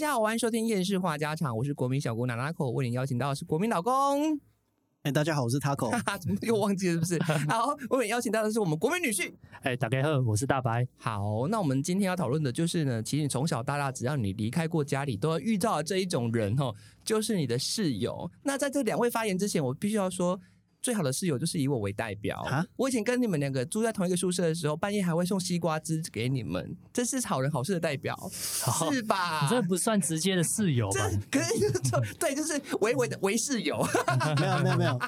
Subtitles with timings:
[0.00, 4.40] 家好，欢迎收听厌世话家常，我是国民小姑娜娜口，为您邀请到的是国民老公，
[5.02, 7.36] 哎、大家好，我是 么又忘记了是不是？
[7.50, 9.30] 好，我们邀请到的是我们国民女婿。
[9.60, 10.88] 哎，大家好，我是大白。
[10.96, 18.30] 好，那我们今天要讨论的就是呢，其实你从小到大，只要你离开过家里，都要遇到的这一种人哦，就是你的室友。
[18.42, 20.40] 那在这两位发言之前，我必须要说。
[20.82, 22.64] 最好的室友就是以我为代表啊。
[22.76, 29.42] 我以前跟你们两个住在同一个宿舍的时候，半夜还会送西瓜汁给你们，这是好人好事的代表， 是吧？
[29.42, 31.10] 你这不算直接的室友吧？
[31.30, 33.84] 这可是就对，就是唯唯的唯室友，
[34.40, 34.98] 没有没有没 有，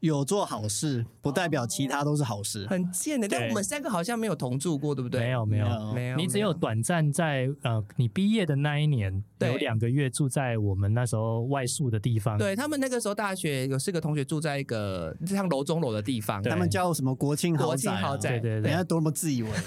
[0.00, 2.66] 有做好事不代表其他都是好事。
[2.68, 3.26] 很贱的。
[3.28, 5.20] 但我们三个好像没有同住过，对不对？
[5.20, 12.38] 没有没有没有，你只有短暂在呃，你毕业的那一年有两个月住在我们那时候外宿的地方。
[12.38, 17.94] 对他们那个时候大学有四个同学住在一个像楼中楼的地方，他们叫什么国庆豪国宅、啊？
[17.94, 19.50] 庆豪宅对对对人家多么自以为。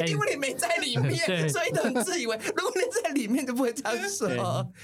[0.00, 2.36] 哎因为你没在里面，所以都很自以为。
[2.56, 4.28] 如果你在里面，就不会这样说。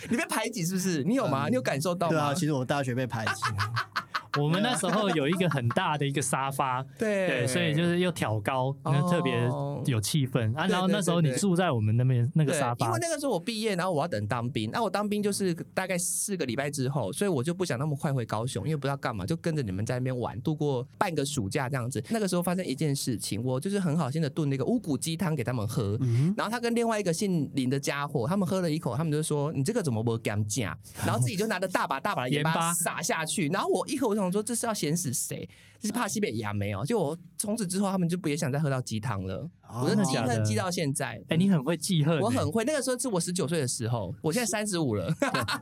[0.09, 1.03] 你被排挤是不是？
[1.05, 1.49] 你有吗？
[1.49, 2.13] 你有感受到吗？
[2.13, 3.43] 对啊，其实我大学被排挤，
[4.39, 9.49] 我们那时候有一个很大的一个沙发， 对对，所以就是又挑高，哦那特别
[9.87, 10.67] 有气氛啊。
[10.67, 14.71] 然后那时候你住在我们那边那个沙发因为，那个时候我毕业，然后我要等当兵。
[14.71, 22.03] 那我当兵就是大概四个礼拜之后，所以我就不想那么快回高雄，因为不知道干嘛，就跟着你们在那边玩，度过半个暑假这样子。
[22.11, 25.99] 那个时候发生一件事情，我就是很好心的炖那个乌骨鸡汤给他们喝，
[26.37, 30.77] 然后他跟另外一个姓林的家伙，他们喝了一口，他们就说你这个怎么不敢讲？
[31.05, 35.49] 然后自己就拿着大把大把的盐巴盐巴撒下去，然后我一口我说这是要咸死谁？
[35.81, 36.85] 这是怕西北牙没有？
[36.85, 41.21] 就我从此之后他们就不也想再喝到鸡汤了，哦我就记真的假的恨记到现在。
[41.29, 45.13] 哎，你很会记恨欸，我很会，那个时候是我十九岁的时候，我现在三十五了，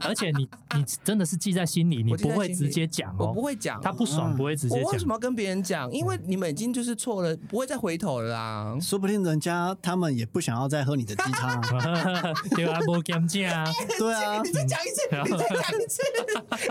[0.01, 3.81] 而且你 你真的是记在心里，你不会直接讲我哦，不会讲。
[3.81, 5.09] 他不爽不会直接讲我为什。
[5.09, 5.91] 么要跟别人讲？
[5.91, 8.77] 因为你们已经就是错了，不会再回头了啦。
[8.83, 12.35] 说不定人家他们也不想要再喝你的鸡汤啊。
[12.55, 16.03] 对啊，无减价啊，对啊你，再讲一次，你再讲一次，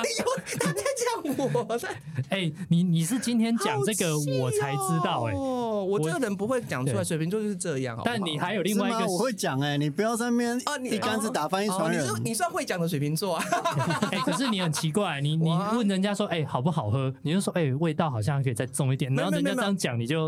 [0.03, 0.25] 你有
[0.59, 1.89] 他在讲我，在
[2.29, 7.95] 哎、你你是今天讲这个我才知道哎、哦，我这个人不会讲出来，水瓶座就是这样。
[7.95, 12.01] 好好但你还有另外一个我会讲哎、你不要在那边哦，你一竿子打翻一船人。
[12.01, 13.43] 哦你是你算会讲的水瓶座啊？
[14.11, 20.23] 哎、可是你很奇怪，你 你问人家说哎、好不好喝，你就说哎、味道好像可以再重一点，然后人家这样讲，你就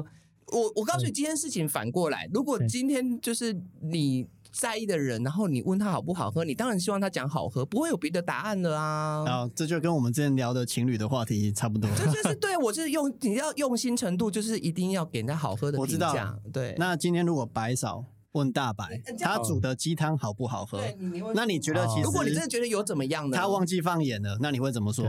[0.51, 9.23] 我我告诉你，今天事情反过来，如果今天就是你在意的人，然后你问他好不好喝，你当然希望他讲好喝，不会有别的答案了啊。
[9.27, 11.89] 啊，这就跟我们之前聊的情侣的话题差不多。
[11.95, 16.39] 这就是对我就是用你要用心程度，就是一定要给人家好喝的我知道评价。
[16.51, 20.77] 对，那今天如果白嫂问大白他煮的鸡汤好不好喝？
[20.79, 23.37] 对你你那你觉得其实如果你真的觉得有怎么样呢？
[23.37, 25.05] 他忘记放盐了，那你会怎么说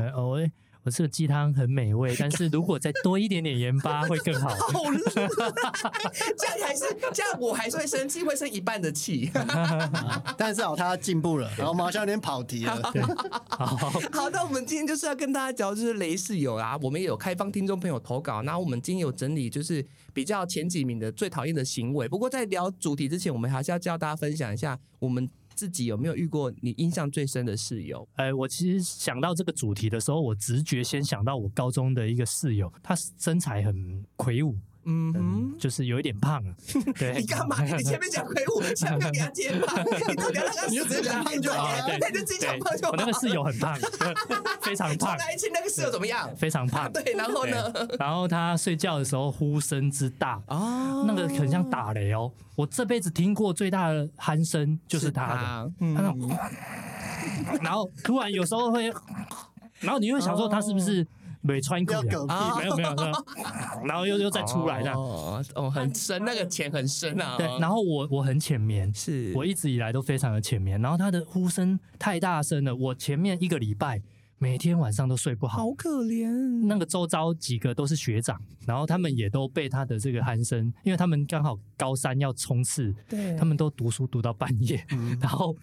[0.83, 4.49] 我这个鸡汤很美味，但是如果再多一点点盐巴会更好。
[4.73, 9.31] 好了，这样还是这样，我还是会生气，会生一半的气。
[10.39, 12.81] 但是哦，他进步了，然后马上有点跑题了。
[13.49, 22.09] 好，好，那我们今天就是要跟大家聊，就是雷室友啊，我们也有开放听众朋友投稿，那我们今天有整理就是比较前几名的最讨厌的行为。
[22.09, 25.29] 不过在聊主题之前，我们还是要教大家分享一下我们
[25.61, 28.09] 自己有没有遇过你印象最深的室友。
[28.15, 35.21] 哎，我其实想到这个主题的时候，我直觉先想到我高中的一个室友，他身材很魁梧，嗯哼。
[35.21, 36.55] 嗯，就是有一点胖啊。
[36.99, 37.63] 对，你干嘛？
[37.63, 42.91] 你前面讲魁梧， 下面给他接胖， 你到底要让他你就直接讲胖就好了对，对就自己讲胖就好。
[42.93, 43.77] 我那个室友很胖，
[44.63, 46.31] 非常胖，重来一起，那个室友怎么样？
[46.37, 46.91] 非常胖。
[46.93, 47.73] 对，然后呢？
[47.99, 52.31] 然后他睡觉的时候呼声之大，啊那个很像打雷哦。
[52.57, 56.39] 我这辈子听过最大的鼾声就是他的，嗯他那种，
[57.63, 58.93] 然后突然有时候会，
[59.81, 61.07] 然后你会想说他是不是
[61.41, 61.93] 没穿裤？
[62.03, 62.27] 没有
[62.77, 63.13] 没有没有，
[63.87, 64.97] 然后又又再出来这样。
[64.97, 67.37] 哦哦，很深，那个浅很深啊。
[67.39, 74.03] 对，然后我我很浅眠，是我一直以来都非常的浅眠，然后他的呼声太大声了，我前面一个礼拜
[74.39, 75.59] 每天晚上都睡不好。
[75.59, 76.67] 好可怜。
[76.67, 84.85] 那个周遭几个都是学长，然后他们也都被他的这个鼾声，因为他们刚好高三要冲刺，对他们都读书读到半夜，
[85.21, 85.55] 然后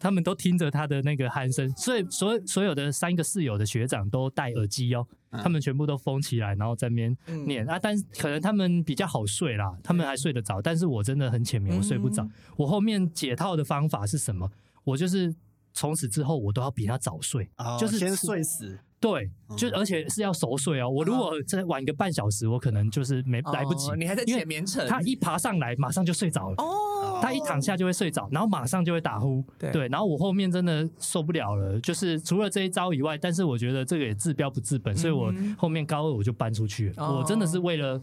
[0.00, 7.16] 他们都听着他的那个鼾声，所以所有所有的三个室友的学长都戴耳机哦，他们全部都封起来，然后在那边
[7.46, 12.26] 念、啊，但可能他们比较好睡啦，他们还睡得着，但是我真的很浅眠，我睡不着。
[12.56, 14.50] 我后面解套的方法是什么？
[14.84, 15.34] 我就是
[15.74, 18.80] 从此之后我都要比他早睡，哦就是先睡死。
[19.00, 20.88] 对，就而且是要熟睡哦。
[20.88, 23.96] 我如果再晚个半小时，我可能就是没来不及哦。
[23.96, 26.54] 你还在因为浅眠层他一爬上来马上就睡着了。
[26.58, 29.42] 哦，他一躺下就会睡着，然后马上就会打呼。
[29.58, 36.94] 对然后我后面真的受不了了，就是除了这一招以外，但是我觉得这个也治标不治本，所以我后面高二我就搬出去了。
[36.98, 37.98] 哦我真的是为了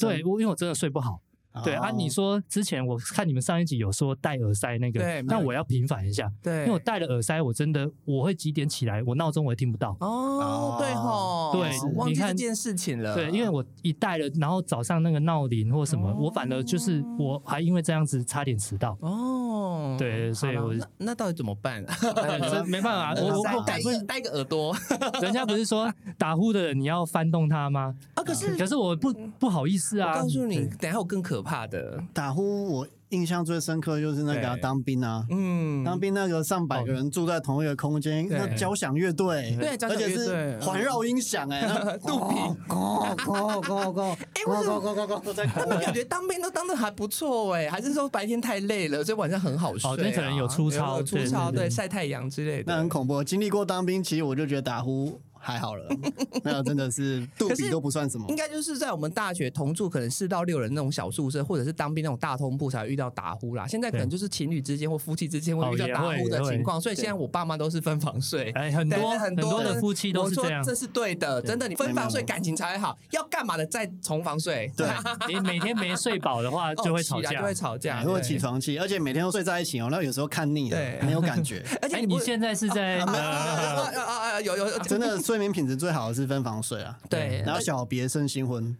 [0.00, 1.20] 对，我因为我真的睡不好。
[1.64, 9.96] 对啊，哦你说之前我看你们上一集有说戴耳塞那个对，那我要平反一下，对因为我戴了耳塞，我真的我会几点起来，我闹钟我也听不到。
[10.00, 13.14] 哦，对吼，对忘记你看这件事情了。
[13.14, 18.96] 对，因为我一戴了，然后早上那个闹铃或什么，哦我反而就是我还因为这样子差点迟到。
[19.00, 21.84] 哦，对所以我那那到底怎么办？
[22.66, 24.74] 没办法，我我我戴不是一戴个耳朵
[25.20, 27.94] 人家不是说打呼的人你要翻动它吗？
[28.14, 30.14] 啊，可是可是我不不好意思我啊。
[30.14, 35.26] 告诉你，等下我更可怕的，打呼，我印象最深刻就是那个啊当兵啊。
[35.30, 39.76] 嗯，当兵那个上百个人住在同一个空间，那交响乐队，对。
[39.88, 41.62] 而且是环绕音响，哎，
[42.06, 42.34] 杜比
[42.68, 44.02] 咕咕咕咕，
[44.34, 44.80] 哎为什么？
[44.80, 49.92] 咕咕咕咕在他们感觉当兵都当的还不错哎，还是说白天太累了，所以晚上很好睡啊？
[49.92, 52.72] 哦那可能有粗糙有粗糙，对对对对，晒太阳之类的。
[52.72, 53.22] 那很恐怖。
[53.22, 55.84] 经历过当兵，其实我就觉得打呼还好了，
[56.44, 58.36] 那个真的是杜比都不算什么应。
[58.36, 63.66] 该就是在我们大学同住，可能四到六人那种小宿舍，或者是当兵那种大通铺才会遇到打呼啦。
[63.66, 68.50] 现在可能就是情侣之间或夫妻之间会遇到打呼的情况，所以现在我爸妈都是分房睡。
[68.52, 70.62] 哎，很多很多的夫妻都是这样。
[70.62, 72.96] 这是对的，真的，你分房睡感情才会好。
[73.10, 74.86] 要干嘛的再重房睡，对，
[75.28, 77.42] 你 每天没睡饱的话，就会吵架就。
[77.42, 81.60] 会吵架，会起床气，而且每天都睡在一起哦，那有时候看腻了对，没有感觉。
[81.74, 88.76] 哎，而且你现在是在啊呃啊有有真的睡眠品质最好的是分房睡啊，对，然后小别胜新婚，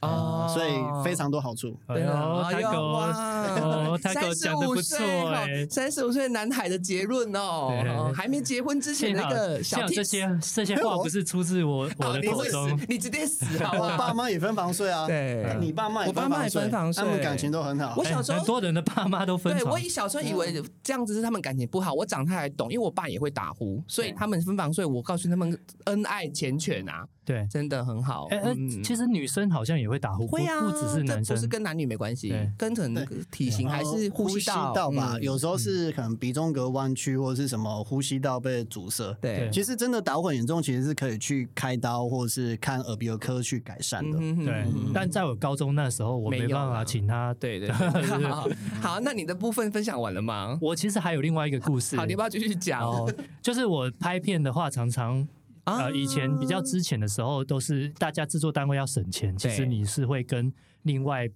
[0.00, 0.72] 哦所以
[1.04, 1.78] 非常多好处。
[1.86, 4.98] 哎呦，他狗哦，他狗讲的不错
[5.30, 5.66] 哎。
[5.70, 14.14] 三十五岁男孩的结论哦还没结婚之前那个小这些这些话不是出自我我的 口中死，，你直接死好不我爸好？
[14.14, 18.04] 妈也分房睡啊，对你爸妈也我爸妈也分房睡他们感情都很好我。
[18.04, 19.78] 小时候哎很多人的爸妈都分床对我。
[19.78, 24.84] 以小时候以为这样子是他们感情不好，我长大才懂，因为我爸也会打呼，所以他们分房睡。
[24.84, 28.28] 我告诉他们恩爱缱绻啊，对，真的很好。
[28.30, 31.46] 哎哎，嗯其实女生好像也会打呼，不会啊，不只是男生这不是。
[31.46, 39.12] 跟男女没关系对，跟可能体型还是呼吸吸道道吧，嗯有时候是可能鼻中隔弯曲或者是什么呼吸道被阻塞。
[39.20, 44.16] 对，其实真的打呼很严重，其实是可以去开刀或者是看耳鼻喉科去改善的。
[44.20, 47.34] 嗯哼对嗯，但在我高中那时候，我没办法啊请他。
[47.34, 48.48] 对对，对 好，
[48.80, 50.56] 好，那你的部分分享完了吗？
[50.60, 51.96] 我其实还有另外一个故事。
[51.96, 52.82] 好，你要不要继续讲？
[52.82, 53.12] 哦，
[53.42, 55.26] 就是我拍片的话，常常
[55.66, 60.52] 啊呃，以前比较之前的时候，都是大家制作单位要省钱，其实你是会跟
[60.82, 61.28] 另外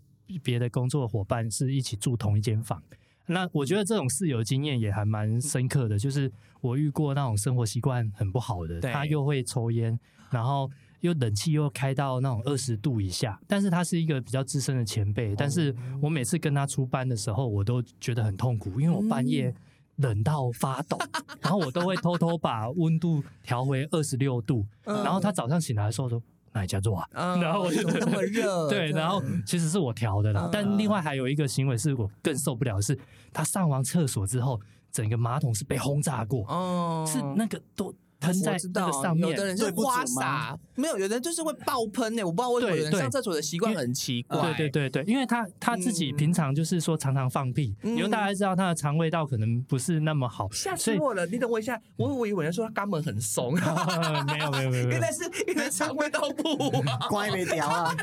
[0.43, 2.81] 别的工作伙伴是一起住同一间房。
[3.27, 6.31] 那我觉得这种室友经验也还蛮深刻的，就是
[6.61, 9.99] 我遇过那种生活习惯很不好的，他又会抽烟，
[10.31, 19.53] 然后又冷气又开到那种二十度以下，但是他是一个比较资深的前辈，但是我每次跟他出班的时候，我都觉得很痛苦，因为我半夜
[20.01, 20.99] 冷到发抖，
[21.41, 25.05] 然后我都会偷偷把温度调回二十六度，嗯。
[25.05, 26.21] 然后他早上醒来的时候说。
[26.53, 27.07] 哪一家做啊？
[27.13, 27.41] 嗯。
[27.41, 30.47] 然后我就那么热， 对，然后其实是我调的啦。
[30.47, 30.51] 嗯。
[30.53, 32.99] 但另外还有一个行为是我更受不了的是，
[33.33, 34.61] 他上完厕所之后，
[34.91, 39.37] 整个马桶是被轰炸过，哦，是那个都喷在上面有。
[39.37, 42.23] 的人花洒，没有，有的人就是会爆喷呢。
[42.23, 44.53] 我不知道为什么有人上厕所的习惯很奇怪。
[44.55, 51.27] 对对对对，因为他他自己嗯平常就是说常常放屁，嗯因为大家知道他的肠胃道可能不是那么好，吓死我了！
[51.27, 53.55] 你等我一下，我我以为人说他肛门很松，
[54.27, 55.11] 没有没有没有没有 原来。
[55.11, 57.09] 是因为肠胃道不好。
[57.11, 57.95] 乖没屌啊！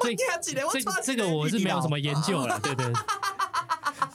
[0.00, 2.86] 我听起来，这这个我是没有什么研究了，对对。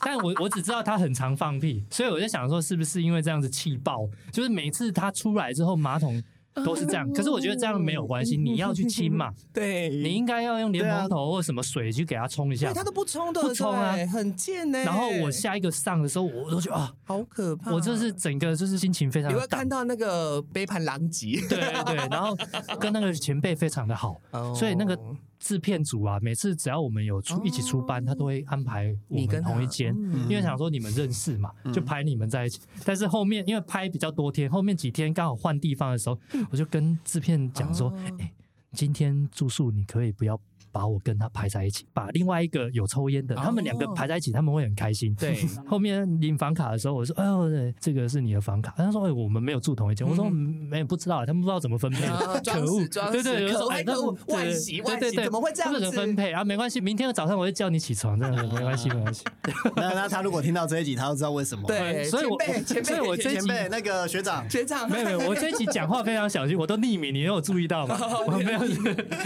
[0.05, 6.21] 但我我只知道他很常放屁，所以我就想说，是不是因为这样子气爆，就是每次他出来之后马桶
[6.63, 7.11] 都是这样。
[7.13, 12.71] 可是我觉得这样没有关系，你要去清嘛， 对，你应该要用莲蓬头或什么水去给他冲一下。
[12.73, 14.77] 他都不冲的，不冲啊很贱呢。
[14.83, 19.37] 然后我下一个上的时候，我都觉得啊，好可怕，我就是整个就是心情非常的荡。
[19.37, 22.37] 你会看到那个杯盘狼藉，对对对，然后
[22.79, 24.95] 跟那个前辈非常的好，哦所以那个
[25.43, 32.61] 制片组啊，每次只要我们有出一起出班，他都会安排我们同一间，嗯因为想说你们认识嘛，就排你们在一起。
[32.85, 36.17] 但是后面因为拍比较多天，后面几天刚好换地方的时候，
[36.49, 38.31] 我就跟制片讲说，哦哎，
[38.71, 40.39] 今天住宿你可以不要。
[40.73, 45.13] 把我跟他排在一起，把另外一个有抽烟的，他们两个哦排在一起，他们会很开心。
[45.15, 45.37] 对，
[45.69, 52.07] 后面领房卡的时候，我说：“哎呦，对这个是你的房卡。”他说：“哎，我们没有住同一间。”我说：“没有不知道，他们不知道怎么分配。
[52.07, 56.43] 可恶对对，死可有时候哎，恶可恶那对惋惜惋惜对对对，怎么会这样子分配啊？
[56.43, 59.23] 没关系，明天的早上我会叫你起床，这样子没关系，没关系。
[59.75, 61.67] 那那他如果听到这一集，他就知道为什么。
[61.67, 62.37] 对，所以我
[62.83, 67.97] 所以我这前辈那个学长，学长没有没有，我这一集讲话非常小心，我都匿名，你有注意到吗？
[68.25, 68.59] 我没有，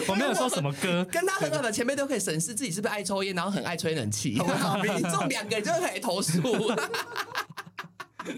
[0.07, 1.05] 我没有说什么歌。
[1.11, 4.31] 跟他很好的前辈都可以审视自己是不是爱抽烟，然后很爱吹冷气。
[4.31, 6.41] 你这种两个人就可以投诉。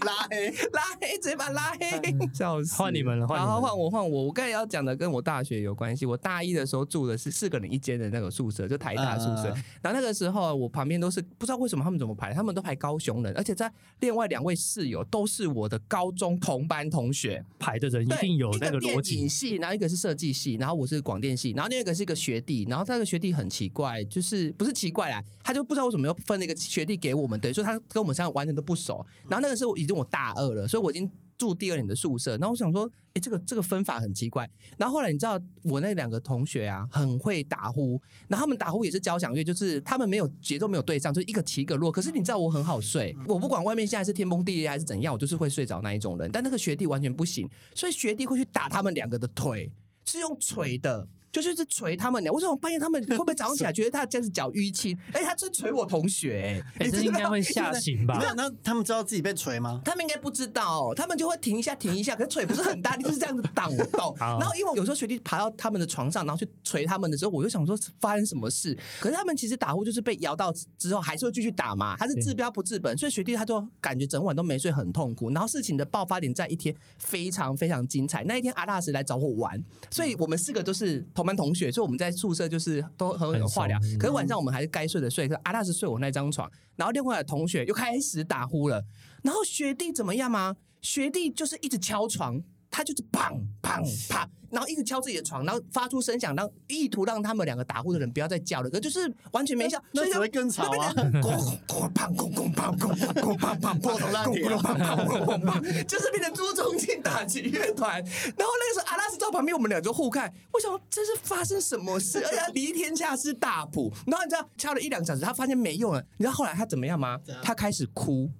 [0.04, 2.00] 拉黑，拉黑，直接把拉黑，
[2.34, 2.76] 笑死！
[2.80, 4.24] 换你们了换你们然后换我，换我。
[4.24, 6.06] 我刚才要讲的跟我大学有关系。
[6.06, 9.52] 我大一的时候住的是四个人一间的那个宿舍，就台大宿舍。
[9.54, 13.70] 嗯然后那个时候我旁边都是不知道为什么他们怎么排，他们都排高雄人，而且在
[14.00, 17.42] 另外两位室友都是我的高中同班同学。
[17.58, 29.04] 排的人一定有那个逻一电影辑，系，然后一个是设计系，然后我是广电系，然后另外一个是一个学弟，然后那个学弟很奇怪，就是不是奇怪啦，他就不知道为什么要分那个学弟给我们，等于说他跟我们三个完全都不熟。
[29.28, 34.48] 然后那个时候已经我大二了，所以我已经住第二年的宿舍，然后我想说，哎，这个这个分法很奇怪。
[34.76, 41.90] 然后后来你知道我那两个同学啊，很会打呼，然后他们打呼也是交响乐，就是他们没有节奏没有对上，就一个起一个落。
[41.90, 46.30] 可是你知道我很好睡，我不管外面现在是天崩地裂还是怎样，我就是会睡着那一种人。
[46.30, 49.72] 但那个学弟完全不行，所以学弟会去打他们两个的腿，
[50.04, 51.08] 是用捶的。
[51.32, 54.98] 就是是捶他们俩，为什么半夜他们会不会早上起来觉得他这样子脚淤青？
[55.12, 58.26] 哎、他真捶我同学、哎、哎，这应该会吓醒吧没？
[58.26, 59.80] 有，那他们知道自己被捶吗？
[59.84, 64.14] 他们应该不知道，他们就会停一下，停一下，可是腿不是很大力，就是这样子挡动。
[64.18, 68.76] 好然后因为有时候学弟爬到他们的床上，然后去捶他们的时候，我就想说发生什么事。
[68.98, 75.30] 可是他们其实打呼就是被摇到之后，还是会继续打嘛，他是治标不治本，所以学弟他就感觉整晚都没睡，很痛苦。
[75.30, 83.78] 然后事情的爆发点在一天非常非常精彩，那一天阿大师来找我玩，所以我们四个都是同班同学，所以我们在宿舍就是都很有话聊。
[83.98, 88.82] 可是晚上我们还是该睡的睡，可是阿大是睡我那张床，然后另外的同学又开始打呼了。
[89.22, 90.56] 然后学弟怎么样吗？
[90.80, 100.92] 学弟就是一直敲床，他就是砰砰砰，然后一直敲自己的床，然后发出声响，然后意图让他们两个打呼的人不要再叫了，可就是完全没效，所以就那只会更吵啊！
[100.94, 108.00] 砰砰砰砰砰砰砰砰砰砰破铜烂铁啊砰砰砰砰砰， 就是变成朱宗庆打击乐团。
[108.00, 112.18] 然后那个时候阿拉斯在旁边，我们俩就互看，我想说这是发生什么事？
[112.24, 113.92] 而且他离天下是大谱。
[114.06, 117.18] 然后你知道敲了一两个小时，他发现没用了，你知道后来他怎么样吗？
[117.42, 118.30] 他开始哭。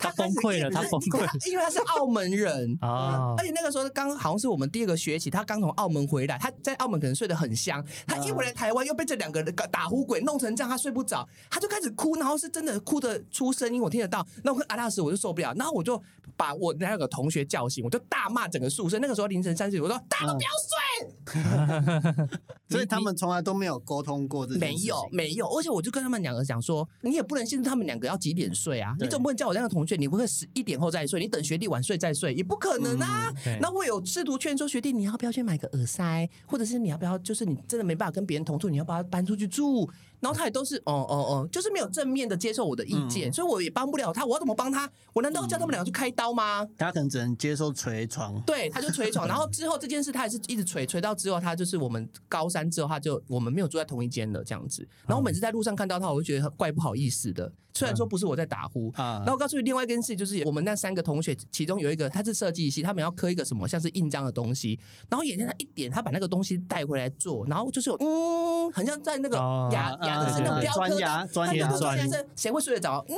[0.00, 1.28] 他崩溃了，他崩溃了。
[1.50, 14.26] 因为他是澳门人啊 而且那个时候刚好像是我们第二个学期，他刚从澳门回来，他在澳门可能睡得很香，他一回来台湾又被这两个人打呼鬼弄成这样，他睡不着，他就开始哭，然后是真的哭的出声音，我听得到。
[14.42, 16.00] 那我跟阿拉斯我就受不了，然后我就
[16.36, 18.98] 把我那个同学叫醒，我就大骂整个宿舍。
[18.98, 22.28] 那个时候凌晨三四点，我说大家都不要睡，
[22.68, 33.32] 所以他们从来都没有沟通过这没有没有，而且我就跟他们两个讲说，你也不能限制他们两个要几点睡啊，你总不能叫我那个同学，你不会十一点后再睡，你等学弟晚睡再睡，也不可能啊。
[33.44, 39.88] 对那会有试图劝说学弟，你要不要去买个耳塞，或者是你要不要，就是你真的没办法跟别人同住，你要不要搬出去住？
[40.20, 44.24] 然后他也都是哦哦哦，就是没有正面的接受我的意见，所以我也帮不了他。
[44.24, 44.88] 我要怎么帮他？
[45.12, 46.66] 我难道要叫他们两个去开刀吗？
[46.76, 48.40] 他可能只能接受捶床。
[48.42, 54.86] 对，他就捶床，然后之后这件事他也是一直捶捶到之后，他就是我们高三之后，他就我们没有住在同一间了这样子。
[55.06, 57.52] 然后我每次在路上看到他，我就觉得怪不好意思的。
[57.72, 73.04] 虽然说不是我在打呼，啊然后我告诉你另外一件事，就是我们那三个同学，其中有一个他是设计系，他们要刻一个什么像是印章的东西，然后眼睛他一点，他把那个东西带回来做，然后就是有嗯，很像在那个哦牙牙的是那种啊雕刻的，钻牙钻牙他那个钻牙是谁会睡得着？
[73.08, 73.14] 嗯。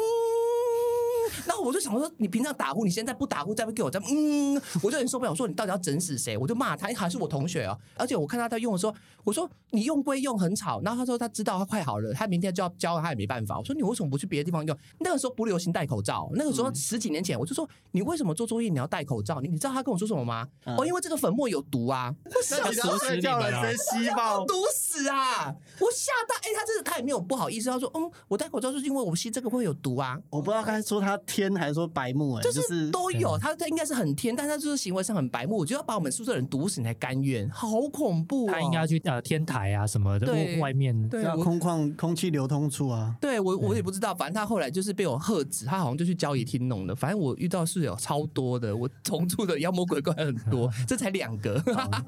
[1.47, 5.31] 然后我就想说，你平常打呼，你现在不打呼，再不给我再嗯，我就很受不了。
[5.31, 6.37] 我说你到底要整死谁？
[6.37, 7.79] 我就骂他，还是我同学哦。
[7.97, 10.81] 而且我看他在用的时候，我说你用归用，很吵。
[10.83, 13.59] 然后他说他知道他快好了，他明天就要交，他也没办法。
[13.59, 14.77] 我说你为什么不去别的地方用？
[15.01, 19.41] 那个时候不流行戴口罩，那个时候十几年前，我就说你为什么做作业你要戴口罩？
[19.41, 20.47] 你你知道他跟我说什么吗？
[20.65, 22.15] 嗯哦，因为这个粉末有毒啊！
[22.25, 24.45] 我那你要要锁死睡觉了，你们啊谁吸爆？
[24.45, 25.55] 毒死啊！
[25.81, 30.19] 我吓到，哎、他这个他也没有不好意思，他说嗯，我戴口罩就是因为我吸这个会有毒啊。
[30.31, 38.52] 我不知道该说他天还是说白目哎，就就是都有，他他应该是很天，但他就是行为上很白目，我觉得要把我们宿舍人毒死，你才甘愿，好恐怖、哦！
[38.52, 43.14] 他应该要去呃天台啊什么的，外外面对空旷空气流通处啊。
[43.21, 46.95] 对我我也不知道，反正他后来就是被我喝止，他好像就去交易厅弄的。
[46.95, 51.62] 反正我遇到室友超多的，我同住的妖魔鬼怪很多， 这才两个。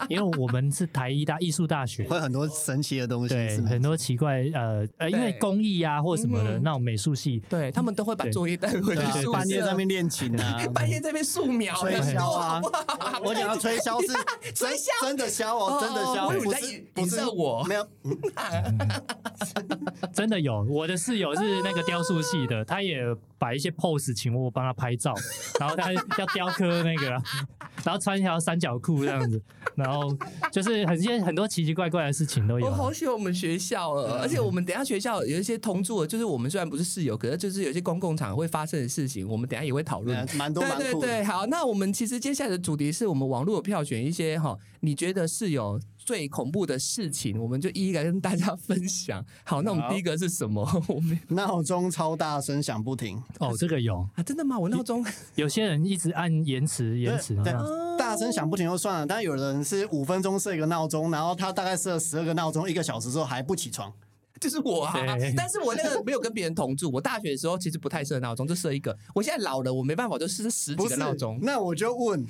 [0.08, 3.34] 因为我们是台医大艺术大学，会很多神奇的东西，
[3.66, 12.60] 很多奇怪呃呃，因为对工艺啊或什么的嗯那种美术系，对他们都会把作业带回去对啊，半夜在那边练琴啊， 半夜在那边素描，吹箫啊。
[13.22, 14.08] 我讲要吹箫是
[14.52, 15.02] 真 吹箫。
[15.02, 17.64] 真的箫哦，真的箫，不是不是我。
[17.64, 17.86] 没有，
[20.12, 20.62] 真的有。
[20.68, 23.02] 我的室友是那个雕塑系的，他也
[23.38, 25.14] 摆一些 pose 请我帮他拍照，
[25.60, 27.22] 然后他要雕刻那个啊，
[27.84, 29.40] 然后穿一条三角裤这样子，
[29.74, 30.16] 然后
[30.52, 32.66] 就是很些很多奇奇怪怪的事情都有。
[32.66, 32.70] 啊。
[32.70, 40.16] 我好喜欢我们学校哦，而且我们等下学校有一些同住的，就是我们虽然不是室友，可是就是有些公共场合会发生的事情，我们等下也会讨论。
[40.36, 40.92] 蛮多蛮酷的。
[40.92, 49.24] 对对对，好，那我们其实接下来的主题是我们网络票选一些哈，你觉得是有最恐怖的事情，我们就一一来跟大家分享。
[49.44, 50.64] 好，那我们第一个是什么？
[50.86, 54.56] 我们闹钟超大声响不停，哦，这个有，啊，真的吗？
[54.56, 57.64] 我闹钟有些人一直按延迟延迟对这样。
[57.98, 63.92] 大声响不停就算了，但有人是五分钟设一个闹钟，然后他大概设十二个闹钟，一个小时之后还不起床。
[64.40, 64.94] 就是我啊，
[65.36, 66.90] 但是我那个没有跟别人同住。
[66.92, 68.96] 我大学的时候其实不太设闹钟，就设一个。
[69.14, 71.38] 我现在老了，我没办法，就设十几不是个闹钟。
[71.40, 72.24] 那我就问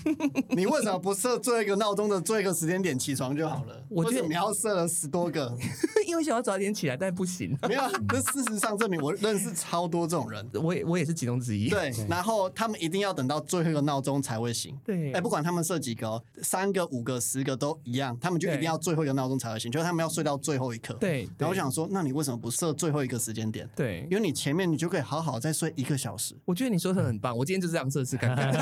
[0.51, 3.83] 你为什么不设最后一个闹钟的最后一个时间点起床就好了？
[3.89, 5.57] 我觉得为什么你要设了十多个？
[6.07, 7.57] 因为想要早点起来，但不行。
[7.69, 10.49] 没有，这事实上证明我认识超多这种人。
[10.55, 11.69] 我也我也是其中之一。
[11.69, 14.79] 对，然后他们一定要等到最后一个闹钟才会醒。
[14.85, 20.95] 对哎，不管他们设几个哦，三个、五个、十个都一样，他们就一定要最后一个闹钟才会醒，就是他们要睡到最后一刻。
[21.01, 23.71] 对然后我想说，那你为什么不设最后一个时间点？
[23.77, 26.35] 对因为你前面你就可以好好再睡一个小时。
[26.45, 28.53] 我觉得你说的很棒，我今天就这样测试看看。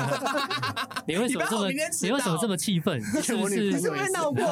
[1.07, 3.01] 你为什么这么你为什么这么气愤？
[3.23, 4.43] 是不是你是不是闹过？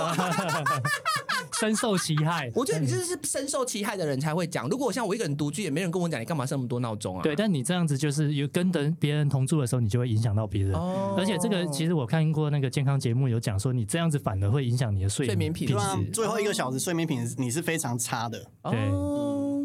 [1.62, 2.52] 深受其害？
[2.58, 4.68] 我觉得你这是深受其害的人才会讲。
[4.68, 7.22] 如果我像我一个人独居，也没人跟我讲，你干嘛设那么多闹钟啊？
[7.22, 10.74] 对，但你这样子就是有跟等别人同住的时候，你就会影响到别人。
[10.74, 18.44] 哦而且这个其实我看过那个健康节目有讲说，你这样子反而会影响你的睡睡眠品品对啊是，最后一个小时睡眠品质你是非常差的。
[18.64, 18.72] 哦，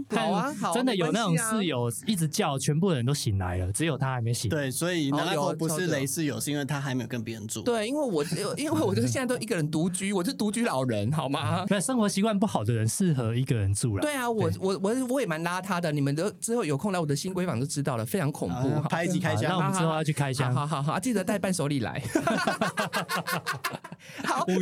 [0.09, 4.49] 好啊，好啊，真的有那种室友一直叫，全部人都醒来了，只有他还没醒。
[4.49, 7.63] 对，所以哦南大口不是雷室友，是因为他还没有跟别人住。
[7.63, 8.25] 对，因为我
[8.57, 11.65] 因为我就是现在都一个人独居，我是独居老人，好吗？
[11.69, 14.03] 那生活习惯不好的人适合一个人住了。
[14.03, 18.87] 对啊，我我我我也蛮邋遢的，你们都之后有空来我的新闺房就知道了，非常恐怖啊。
[18.89, 19.63] 拍一集开箱，那我。
[19.63, 20.55] 们之后要去开箱。
[20.55, 22.03] 好好好好，记得带伴手礼来。
[24.25, 24.55] 好，那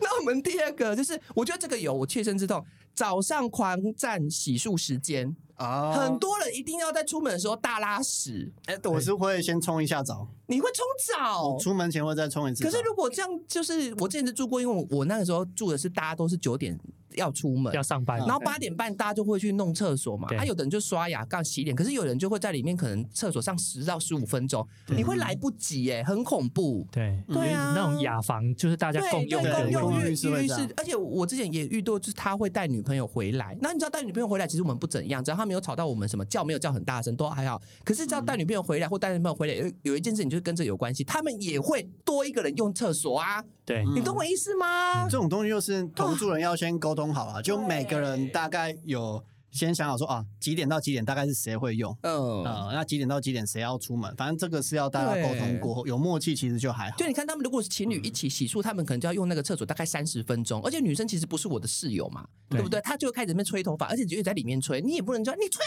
[0.00, 2.64] 那我们第二个就是，我觉得这个有我切身之痛，
[2.98, 11.60] 早上狂占洗漱时间，啊很多人一定要在出门的时候大拉屎，哎，我是会先冲一下澡，你会冲澡我。
[11.60, 12.64] 出门前会再冲一次。
[12.64, 16.76] 可是如果这样，就是我之前是住过，因为我我那个时候住的是大家都是九点
[17.18, 20.38] 要出门，要上班，然后八点半大家就会去弄厕所嘛，对。
[20.38, 26.86] 啊，有的人就刷牙、刚洗脸，可是有人就会在里面可能厕所上十到十五分钟，你会来不及耶，很恐怖。
[26.90, 27.18] 对。
[27.28, 30.66] 对啊那种雅房就是大家共用的卫浴共用浴浴室会浴这样。
[30.66, 33.56] 室，而且我之前也遇到，就是他会带女朋友回来。
[33.60, 37.60] 那你知道带女朋友回来，其实我们不怎样，只要他没有吵到我们，什么叫没有叫很大声都还好。
[37.84, 45.06] 可是只要带女朋友回来或带女朋友回来，有有一件事情就是跟这有关系，他们也会多一个人用厕所啊，对，你懂我意思吗？
[45.10, 51.94] 这种东西就是同住人要先沟通好啊，就每个人大概有先想好说啊，几点到几点大概是谁会用。
[52.00, 54.10] 嗯，呃，那几点到几点谁要出门？
[54.16, 57.06] 反正这个是要大家沟通过后，有默契其实就还好就。
[57.06, 62.80] 你看他们如果是情侣一起洗漱，他们可能就要用那个厕所大概三十分钟，而且女生其实不是我的室友嘛，对对不对？
[62.80, 65.62] 她就开始在那边吹头发，而且就在里面吹，你也不能叫你吹？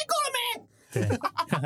[0.91, 1.07] 对，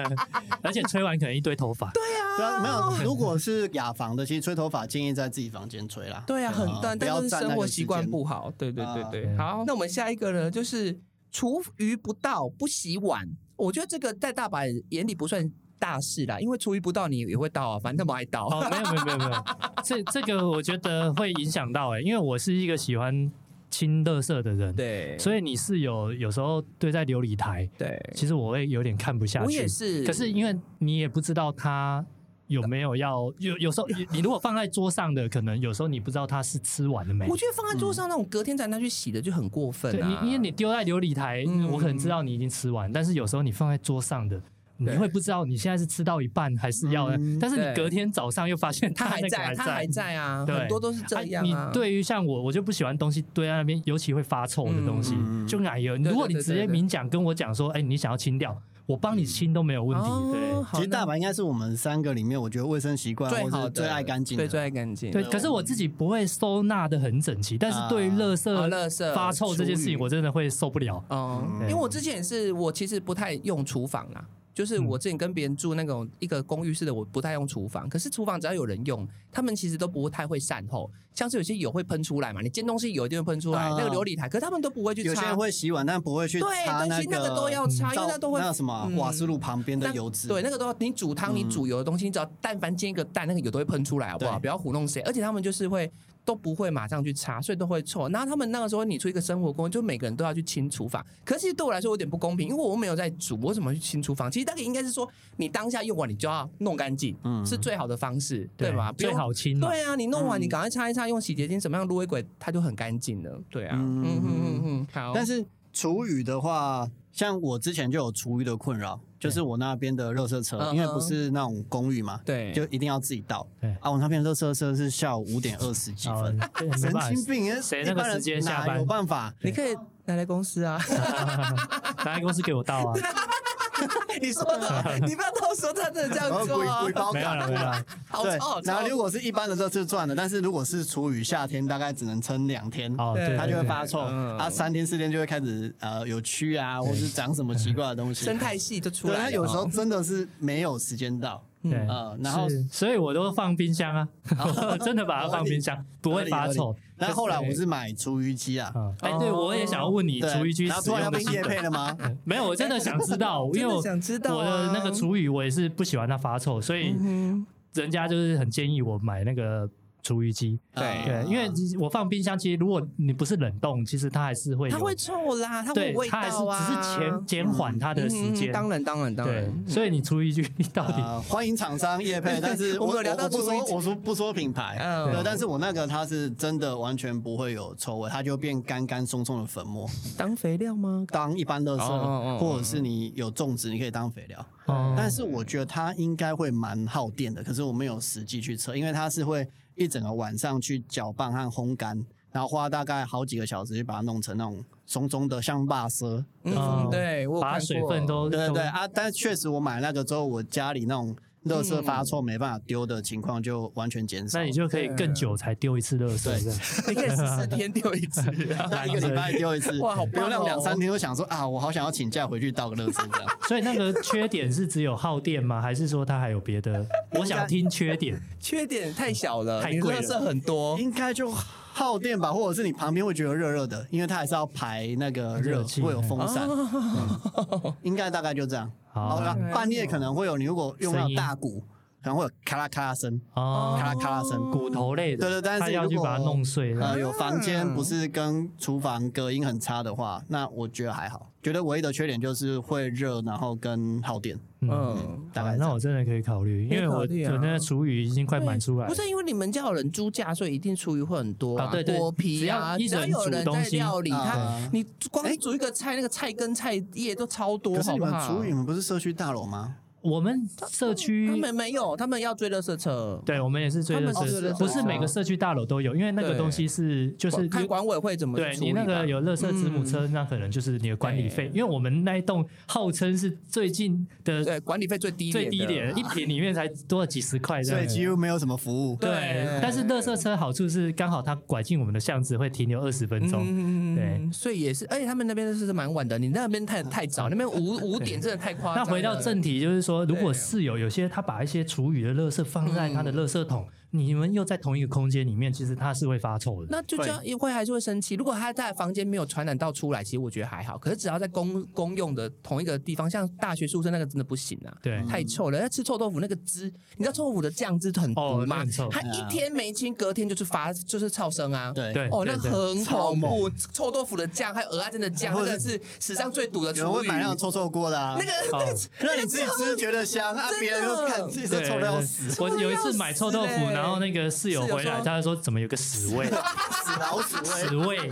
[0.61, 1.91] 而且吹完可能一堆头发。
[1.91, 3.03] 对啊，对啊，没有。
[3.03, 6.23] 如果是雅房的，其实吹头发建议在自己房间吹啦。
[6.27, 9.35] 对啊，很但不要但是生活习惯不好，对对对对。
[9.35, 10.97] 啊好，那我们下一个呢，就是
[11.31, 18.47] 厨余不到不洗碗，我觉得这个在大阪眼里不算大事啦，因为厨余不到你也会倒啊，反正他们爱倒。
[18.47, 19.43] 哦，没有没有没有没有，
[19.83, 23.31] 这这个我觉得会影响到哎、因为我是一个喜欢
[23.75, 29.45] 清垃圾的人，，对，所以你是有有时候堆在琉璃台，对，其实我会有点看不下去。
[29.45, 30.05] 我也是。
[30.05, 32.05] 可是因为你也不知道他
[32.47, 37.35] 有没有要有有时候你你如果放在桌上的，可能有时候你不知道他是吃完了没我。
[37.35, 40.21] 觉得放在桌上那种隔天才拿去洗的就很过分对啊。
[40.21, 44.41] 你，因为你丢在琉璃台，嗯我可能知道你已经吃完，但是有时候你放在桌上的，
[44.77, 51.67] 你对会不知道你现在是吃到一半还是要，嗯但是你隔天早上又发现它还那个在，它还在啊，很多都是这样啊。
[51.67, 55.95] 你对于像我，我就不喜欢东西堆在那边，尤其会发臭的东西，嗯就奶油。
[55.97, 60.05] 如果你直接明讲跟我讲说，哎，你想要清掉，我帮你清都没有问题。
[60.05, 64.43] 哦对好其实大那阪应该是我们三个里面，我觉得卫生习惯最好的、最爱干净的。
[64.43, 65.11] 对，最爱干净。
[65.11, 71.03] 对，可是我自己不会收纳的很整齐，但是对于垃哦圾垃圾发臭这件事情，我真的会受不了。
[71.09, 74.25] 哦、因对为我之前也是，我其实不太用厨房啦。
[74.56, 77.88] 就是嗯我之前跟别人住那种一个公寓式的，我不太用厨房。
[77.88, 80.89] 可是厨房只要有人用，他们其实都不太会善后。
[81.13, 85.10] 像是有些油会喷出来嘛，你煎东西油一定会喷出来，啊那个琉璃台，可是他们都不会去擦。
[85.10, 90.28] 有些人会洗碗，但不会去对擦但是那个都要擦因为那都会那什么嗯瓦斯炉旁边的油脂。
[90.28, 94.39] 对，那个都要你煮汤，你嗯煮油的东西，你只要但凡煎一个蛋，那个油都会喷出来，好不好？
[94.39, 95.02] 不要糊弄谁。
[95.04, 95.89] 而且他们就是会
[96.25, 98.09] 都不会马上去擦，所以都会臭。
[98.09, 101.05] 然后他们那个时候你出一个生活工，就每个人都要去清厨房。
[101.23, 104.29] 可是对我来说有点不公平，因为我没有在煮，我怎么去清厨房？
[104.29, 105.07] 其实大概应该是说，
[105.38, 108.91] 你当下用完你就要弄干净，嗯是最好的方式，对吧？
[108.91, 109.59] 不最好清。
[109.59, 113.39] 对啊，你弄完嗯你赶快擦一擦，用洗洁精怎么样撸一滚，它就很干净了。
[113.49, 115.13] 对啊，嗯嗯嗯嗯嗯，好。
[115.13, 123.47] 但是厨余的话，像我之前就有厨余的困扰，就是我那边的热色车，嗯因为不是那种公寓嘛，对就一定要自己倒。
[123.62, 127.62] 对啊，我那边的热色车是下午五点二十几哦分，对神经病！
[127.62, 129.34] 谁那个时间下班有办法？
[129.41, 129.73] 你可以
[130.04, 130.78] 拿来公司啊。
[132.04, 132.93] 拿来公司给我倒啊，
[134.21, 136.93] 你说的， 你不要到时候他真的这样做啊鬼 鬼。
[136.93, 142.93] 包没有了感没有了，然后如果是一般的这次赚的，但是如果是处于，夏天大概只能撑两天。
[142.97, 148.25] 哦对，它就会发臭，嗯啊，三天四天就会开始呃有蛆啊，或是长什么奇怪的东西。
[148.25, 149.23] 生态系就出，来了。
[149.23, 151.80] 它有时候真的是没有时间到，对。
[151.88, 154.08] 啊，然后所以我都放冰箱啊，
[154.84, 156.75] 真的把它放冰箱，不会发臭。
[156.97, 161.97] 那后来我是买厨余机啊，啊，哎，对我也想要问你，对，厨余机然后使突然要被夜用的心得配了吗？
[162.23, 164.38] 没有，我真的想知道， 因为我想知道啊。
[164.38, 169.69] 我的那个厨余我也是不喜欢它发臭，所以嗯人家就是很建议我买那个
[170.06, 170.60] 厨余机。
[170.76, 176.60] 对对，因为我放冰箱，其实如果你不是冷冻，其实它还是会，它会臭啦，它会味，它还是道啊。
[176.60, 178.52] 只是减减缓它的时间。
[178.52, 184.78] 嗯当然，当然，当然。，所以你厨余机到底呃，欢迎厂商夜配， 但是我我们有聊到不说，我说不说品牌，
[185.24, 191.04] 但是我那个它是真的完全不会有臭味，它就变干干松松的粉末， 当肥料吗？
[191.10, 194.46] 当一般垃哦哦哦圾，或者是你有种植，你可以当肥料。
[194.68, 206.23] 哦但是我觉得它应该会蛮耗电的，可是我没有实际去测，因为它是会一整个晚上去搅拌和烘干，然后花大概好几个小时去把它弄成那种松松的，像霸蛇。
[206.43, 214.39] 嗯哦，对，我把水分都都对对对啊，但确实我买那个之后，我家里那种垃圾发嗯臭没办法丢的情况就完全减少。
[214.39, 223.29] 那你就可以更久才丢一次垃圾，对你可以十四天丢一次 一个礼拜丢一次，哇好漂亮两三天，就想说啊，我好想要请假回去倒个垃圾这样。
[223.47, 225.62] 所以那个缺点是只有耗电吗？
[225.62, 226.86] 还是说它还有别的？
[227.12, 228.19] 我想听缺点。
[228.39, 230.79] 缺点太小了，你太贵了垃圾很多。
[230.79, 231.31] 应该就
[231.77, 235.81] 耗电吧，或者是你旁边会觉得热热的，因为它还是要排那个热，热气。
[235.81, 237.75] 会有风扇，哦。
[237.81, 238.71] 应该大概就这样。
[238.93, 239.21] 好。
[239.53, 241.61] 半夜可能会有，你如果用到大鼓，
[242.06, 244.52] 可能会有咔啦咔啦声，哦，咔啦咔啦声。
[244.52, 246.80] 骨头类的，对对，但是要去把它弄碎。
[246.80, 251.32] 呃，有房间不是跟厨房隔音很差的话，那我觉得还好。
[251.41, 254.38] 觉得唯一的缺点就是会热，然后跟耗电。
[254.62, 258.94] 嗯，大概那我真的可以考虑，因为我可以考虑啊我那厨余已经快满出来了不。
[258.96, 268.38] 是因为你们家有人租架，所以一定厨余会很多啊对对锅皮啊，只要一人有人在料理，他啊你光煮一个菜，那个菜根菜叶都超多，可是你们好不好？
[268.38, 269.78] 厨余，你们不是社区大楼吗？
[270.06, 273.22] 我们社区他们没有，他们要追垃圾车。
[273.26, 287.88] 对，我们也是追垃他们是圾，不是每个社区大楼都有，因为那个东西是就是看管委会怎么对你那个有垃圾子母车，那可能就是你的管理费，因为我们那一栋号称是最近的对管理费最低最低点，一平里面才多了几十块这所以。
[287.88, 288.98] 几乎没有什么服务。
[288.98, 298.84] 对对，但是垃圾车好处是刚好它拐进我们的巷子会停留二十分钟，嗯对，所以也是，而且他们那边是蛮晚的，你那边太太早，那边五五点真的太夸张。
[298.84, 300.34] 那回到正题，就是说，如果对。
[300.34, 306.67] 室友有些他把一些厨余的垃圾放在他的垃圾桶，你们又在同一个空间里面，其实他是会发臭的。
[306.69, 308.15] 那就这样一会还是会生气。
[308.15, 310.77] 如果他在房间没有传染到出来，其实我觉得还好。
[310.77, 315.60] 可是只要在公公用的同一个地方，像大学宿舍那个真的不行啊，对，太臭了。
[315.60, 318.89] 要吃臭豆腐那个汁，你知道臭豆腐的酱汁很哦毒吗那很臭？
[318.89, 321.71] 它一天没清，隔天就是发就是超生啊。
[321.71, 323.49] 对对哦，那很恐怖！
[323.71, 327.08] 臭豆腐的酱还有鹅啊真的酱，或者那个是史上最毒的有人会厨余。
[327.08, 337.67] 买那种臭臭锅的啊，那个哦， 让你自己吃觉得香，啊，别人又看自己都对，臭的要死，我有一次买臭豆腐，臭得要死欸然后那个室友回来，他就说怎么有个屎味，死老鼠味。
[337.67, 338.10] 屎味。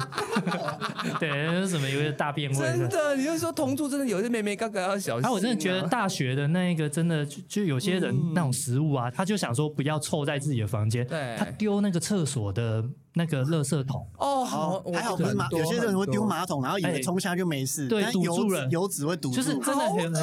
[1.19, 2.55] 对，那是什么有个大便味。
[2.57, 11.35] 真的，你就说同住真的有些妹妹刚刚要小心、啊，我真的觉得大学的那一个真的就就有些人那种食物啊，他就想说不要臭在自己的房间，对。
[11.37, 12.83] 他丢那个厕所的
[13.13, 17.03] 那个垃圾桶，哦，好，还好不是马，有些人会丢马桶，然后以为哎。
[17.03, 18.65] 冲下就没事，对堵住了。
[18.71, 20.15] 油脂会堵住，就是真的很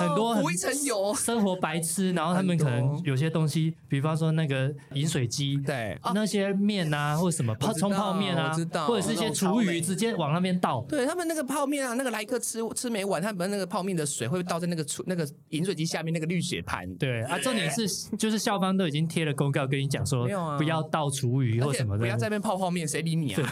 [0.00, 1.14] 很多糊一层油。
[1.14, 10.84] 生活白痴，然后他们可能有些东西，比方说那个饮水机，对啊那些面啊，或者什么泡冲泡面啊我知道，或者是一些厨余直接往那边倒。
[10.88, 16.88] 对他们那个泡面啊，那个来客吃吃没完，他们那个泡面的水会倒在那个厨那个饮水机下面那个滤血盘。
[16.96, 23.42] 对啊，重点是就是校方都已经贴了公告跟你讲说没有啊，不要倒厨余或什么的，不要在那边泡泡面，谁理你啊？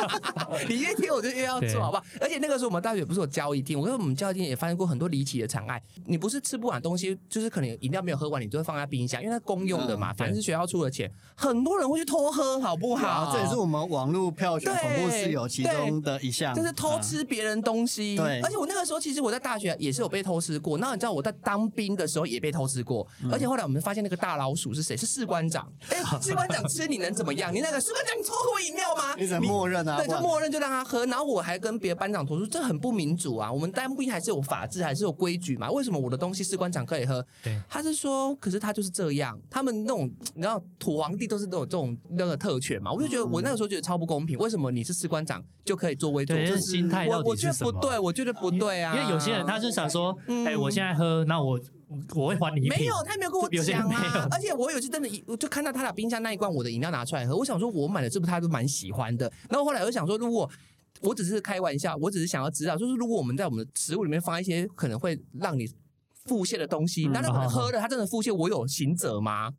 [0.68, 2.04] 你越贴我就越要对做，好不好？
[2.20, 5.82] 而且那个时候我们大学不是有交易厅，我跟我们交易厅也发生过很多离奇的惨碍。
[6.06, 10.12] 你不是吃不完东西，就是可能饮料没有喝完，你就会放在冰箱，因为它公用的嘛。
[10.14, 13.32] 反正是学校出的钱，很多人会去偷喝，好不好？
[13.32, 18.16] 这也是我们网络票选恐怖室友其中的一项，就是偷吃别人东西。
[18.16, 20.76] 对，而且我那个时候其实我在大学也是有被偷吃过。
[20.78, 24.96] 那你知道我在当兵的时候也被偷吃过，而且后来我们发现那个大老鼠是谁？
[24.96, 25.70] 是士官长。
[25.88, 27.54] 哎，士官长吃你能怎么样？
[27.54, 29.14] 你那个士官长你偷喝我饮料吗？
[29.16, 29.98] 你怎么默认啊？
[29.98, 31.06] 对，就默认就让他喝。
[31.06, 33.52] 然后我还跟别的班长投诉，这很不民主啊！
[33.52, 35.70] 我们当兵还是有法治，还是有规矩嘛？
[35.70, 37.24] 为什么我的东西士官长可以喝？
[37.42, 39.38] 对，他是说，可是他就是这样。
[39.50, 42.90] 他们那种你知道土皇帝都是都有这种那个特权嘛？
[42.90, 44.38] 我就觉得我那个时候觉得超不公平。
[44.38, 46.34] 为什么你是士官长就可以作威作？
[46.36, 47.68] 这心态到底是什么？
[47.68, 48.96] 我觉得不对，我觉得不对啊！
[48.96, 51.60] 因为有些人他是想说，哎，我现在喝，那我
[52.14, 54.28] 我会还你没有，他没有跟我讲啊。
[54.30, 59.30] 而且我有次真的，我就看到他把冰箱那一罐我的饮料拿出来喝，我想说，我买的是不是他都蛮喜欢的。
[59.48, 60.48] 然后后来我就想说，如果
[61.02, 65.66] 我只是开玩笑，我只是想要知道，就是如果我们在我们的食物里面放一些可能会让你
[66.26, 69.52] 腹泻的东西，那那喝了他真的腹泻，我有行者吗？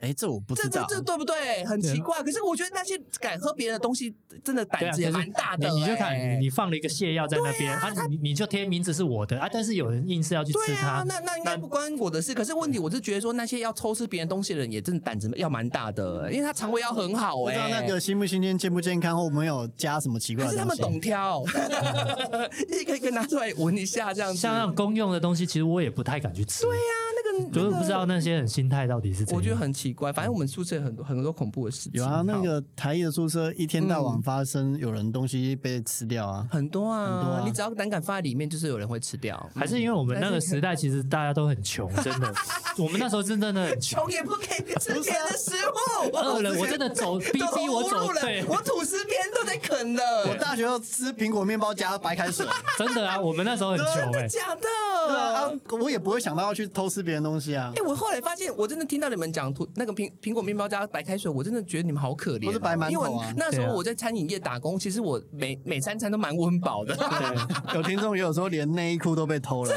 [0.00, 1.64] 哎，这我不知道，这这对不对？
[1.64, 2.22] 很奇怪。
[2.22, 4.14] 可是我觉得那些敢喝别人的东西，
[4.44, 5.68] 真的胆子也蛮大的。
[5.70, 12.34] 你就看，你放了一个泻药在那边，啊，你你就贴名字是我的啊，但是有人硬是要去吃它，那那应该不关我的事。
[12.34, 17.42] 可是问题，我是觉得说那些要偷吃别人东西的人，也真的胆子要蛮大的，因为他肠胃要很好。
[17.44, 20.58] 哎，不知道那个新不新鲜、健不健康，或没有加什么奇怪的东西。
[20.58, 21.42] 是他们懂挑，
[22.80, 24.34] 一个一个拿出来闻一下，这样。
[24.34, 26.62] 像那种公用的东西，其实我也不太敢去吃。
[26.62, 26.82] 对呀，
[27.36, 29.36] 那个就是不知道那些人心态到底是怎样。
[29.36, 30.48] 我觉得很奇怪，反正我们。
[30.52, 31.92] 宿舍很多很多恐怖的事情。
[31.94, 39.48] 有啊，那个台艺的宿舍一天到晚发生有人东西被吃掉啊，很多啊，很多啊你只要胆敢放在里面，就是有人会吃掉。
[39.54, 42.34] 还是因为我们那个时代其实大家都很穷，真的，
[42.76, 46.14] 我们那时候真的很穷，也不可以吃别的食物。
[46.14, 50.02] 饿了，我真的走逼逼我走，对，我吐司边都在啃的。
[50.28, 52.44] 我大学要吃苹果面包加白开水，
[52.76, 54.62] 真的啊，我们那时候很穷哎，假的。
[55.08, 57.72] 对啊，我也不会想到要去偷吃别人东西啊。
[57.76, 62.46] 哎，我后来发现，我真的听到你们讲吐那个苹苹果面包加白开水，我真的觉得你们好可怜。
[62.46, 63.32] 不是白馒头啊。
[63.36, 66.96] 那时候我在餐饮业打工，其实我每每三餐都蛮温饱的。
[66.96, 69.74] 对，有听众也有说连内衣裤都被偷了。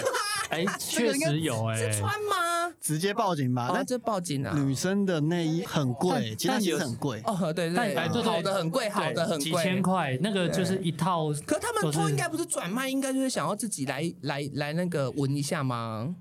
[0.49, 1.75] 哎，确实有哎。
[1.75, 2.71] 是穿吗？
[2.79, 3.71] 直接报警吧。
[3.73, 4.53] 那这报警啊。
[4.55, 7.19] 女生的内衣很贵，其实也很贵。
[7.25, 11.31] 哦，对对对，好的很贵，好的很贵，几千块，那个就是一套。
[11.47, 16.15] 可他们偷应该不是转卖，应该就是想要自己来来来那个闻一下吗？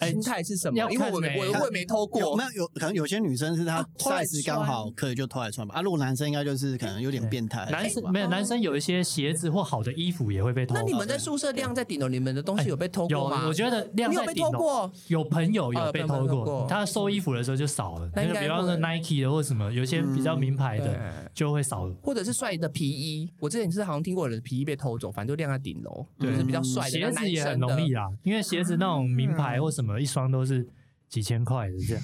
[0.00, 0.76] 心态是什么？
[0.90, 5.76] 因为我我我也没偷过，没有有可能有些女生是她 size 刚好可以就偷来穿吧。
[5.76, 7.68] 啊，如果男生应该就是可能有点变态。
[7.70, 10.74] 男生没有，男生有一些鞋子或好的衣服也会被偷。
[10.74, 13.42] 那你们在宿舍晾在顶楼，你们的东西有被偷过吗？
[13.42, 14.90] 有，我觉得晾在顶楼。
[15.08, 18.10] 有朋友有被偷过，他收衣服的时候就少了。
[18.14, 21.94] 那个比方说 Nike 的或什么，有些比较名牌的就会少了。
[22.02, 26.90] 或者是帅的皮衣，我之前是好像听过有人皮衣被偷走，反正就晾在顶楼，就是比较帅的。
[26.90, 30.66] 鞋子也很容易啊，因为鞋子那种名牌或什么一双都是。
[31.06, 32.02] 几千块的这样，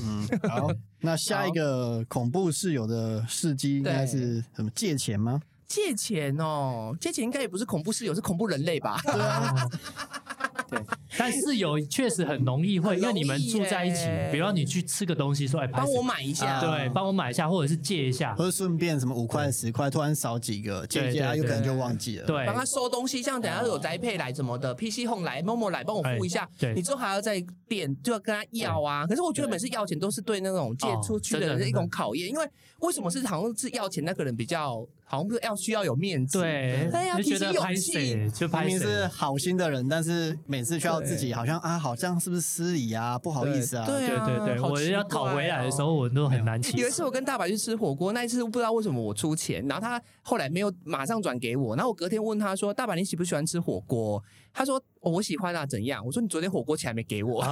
[0.00, 0.68] 嗯， 好，
[1.00, 4.70] 那下一个恐怖室友的事迹应该是什么？
[4.76, 5.42] 借钱吗？
[5.66, 9.00] 借钱哦，借钱应该也不是恐怖室友，是恐怖人类吧？
[9.02, 9.68] 对啊。
[10.70, 10.78] 对，
[11.18, 29.06] 但室友确实很容易会，因为你们住在一起，比如你去吃个东西，说哎，帮我买一下，对，帮我买一下，或者是借一下，或者顺便什么五块十块，突然少几个，借一下有可能就忘记了，对，帮他收东西，像等下有宅配来什么的，PC Home 来，，Momo 来帮我付一下，对，你之后还要再垫，就要跟他要啊。
[29.06, 32.46] 可是我觉得每次要钱都是对那种借出去的人的一种考验，因为
[32.80, 34.86] 为什么是好像是要钱那个人比较。
[35.06, 46.76] 好像不是要需要有面子，对，要提起勇气，就明明是好心的人，但是每次需要自己好像啊，好像是不是失礼啊，不好意思啊，对对对，我要讨回来的时候，我都很难起。
[46.78, 54.22] 有一次我跟大白去吃火锅，那一次不知道为什么我出钱，然后他后来没有马上转给我，然后我隔天问他说：“大白，你喜不喜欢吃火锅？”
[54.56, 57.44] 他说：“我喜欢啊，怎样？”我说：“你昨天火锅钱还没给我。”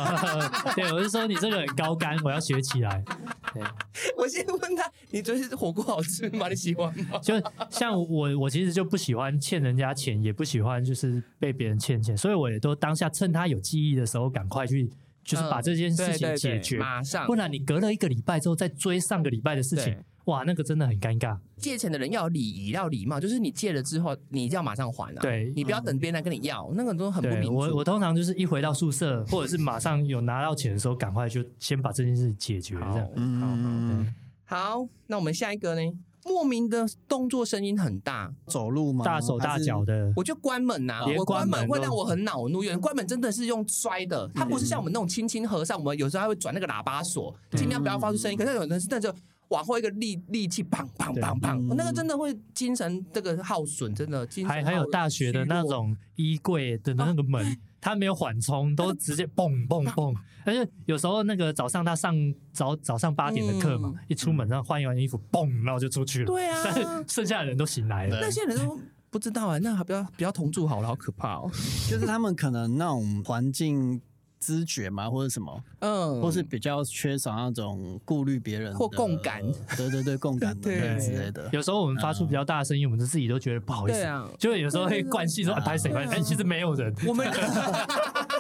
[0.77, 3.05] 对，我是说你这个很高干，我要学起来。
[3.53, 3.63] 对，
[4.17, 6.49] 我先问他：“你昨天火锅好吃吗？
[6.49, 7.35] 你喜欢吗？” 就
[7.69, 14.89] 像我，我其实就不喜欢欠人家钱，也不喜欢就是被别人欠钱，所以我也都当下趁他有记忆的时候，赶快去
[15.25, 19.97] 就是把这件事情解决，马上，不然你隔了一个礼拜之后再追上个礼拜的事情。
[20.27, 21.37] 哇，那个真的很尴尬。
[21.57, 25.21] 借钱的人要礼仪，要礼貌，就是你借了之后，你一定要马上还啊。
[25.21, 27.55] 对，你不要等别人来跟你要，那个都很不明主。
[27.55, 32.77] 我我通常就是一回到宿舍，或者是马上有拿到钱的时候，赶快就先把这件事解决。
[32.77, 35.93] 这样，嗯，好，那我们下一个呢？
[36.25, 39.05] 莫名的动作声音很大，走路吗？
[39.05, 41.01] 大手大脚的，我就关门呐。
[41.19, 48.39] 我关门会让我很恼怒，有人关门真的是用摔的，他不是像我们那种轻轻合上，我们有时候还会转那个喇叭锁，尽量不要发出声音。
[48.39, 49.13] 可是有人是那就。
[49.53, 60.15] 往后一个力力气，砰砰对砰砰，嗯那个真的会精神这个耗损，真的精神还还有大学的那种衣柜的那个门，它 没有缓冲，都直接蹦蹦蹦。
[60.45, 62.17] 而且有时候那个早上他上
[62.53, 66.27] 早早上八点的课嘛嗯，一出门然后换完衣服，嘣，然后就出去了。
[66.27, 68.19] 对啊但是 剩下的人都醒来了。
[68.21, 71.51] 那些人都不知道啊，那还不要不要同住好了，好可怕哦。
[71.89, 74.01] 就是他们可能那种环境
[74.43, 79.41] 知觉嘛，或者什么，嗯，或是比较缺少那种顾虑别人的或共感，
[79.77, 80.99] 对对对，共感 对。
[80.99, 81.49] 之类的。
[81.53, 86.93] 有时候我们发出比较大的声音，我们自己都觉得不好意思，对啊，就有时候会惯性说啊拍谁拍谁，哎， 其实没有人。
[87.07, 87.25] 我们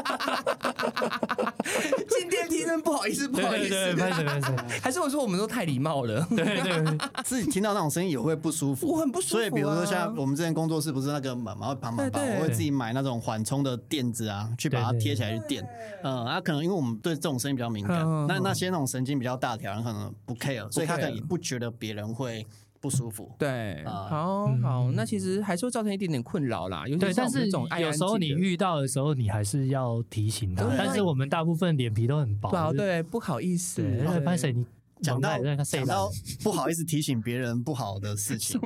[2.08, 4.54] 进电梯真不好意思，不好意对对，思，拍谁拍谁。
[4.82, 6.26] 还是我说我们都太礼貌了。
[6.30, 9.38] 对对，自己听到那种声音也会不舒服，我很不舒服啊。
[9.38, 15.66] 所以比如说像我们之前工作室不是那个门嘛，会砰砰砰，我会自己买那种缓冲的垫子啊，去把它贴起来去垫。
[16.02, 18.42] 嗯，啊，可能因为我们对这种声音比较敏感那嗯。
[18.42, 22.44] 那些那种神经比较大条人可能不 care，所以他可能也不觉得别人会
[22.82, 23.30] 不舒服。
[23.38, 26.86] 对，啊好好，那其实还是会造成一点点困扰啦。
[26.88, 30.66] 尤其对，但是像这种有时候你遇到的时候，你还是要提醒他。
[30.76, 34.66] 但是我们大部分脸皮都很薄，对不好意思，对，那拍谁你
[35.00, 36.10] 讲到讲到
[36.42, 38.60] 不好意思提醒别人不好的事情，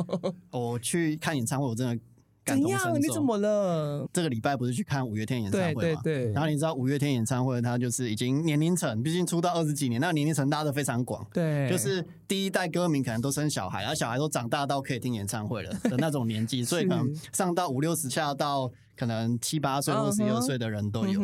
[0.50, 2.02] 我去看演唱会，我真的
[2.48, 2.80] 感怎样？
[2.80, 3.08] 同身受。
[3.08, 4.08] 你怎么了？
[4.12, 6.00] 这个礼拜不是去看五月天演唱对会嘛？
[6.02, 11.26] 对对，然后你知道五月天演唱会，他就是已经年龄层，毕竟出道二十几年，那个年龄层拉的非常广。
[11.32, 21.20] 对，就是第一代歌迷可能都生小孩，然后小孩都长大到可以听演唱会了的那种年纪，所以可能上到五六十下到可能七八岁或十一二岁的人都有。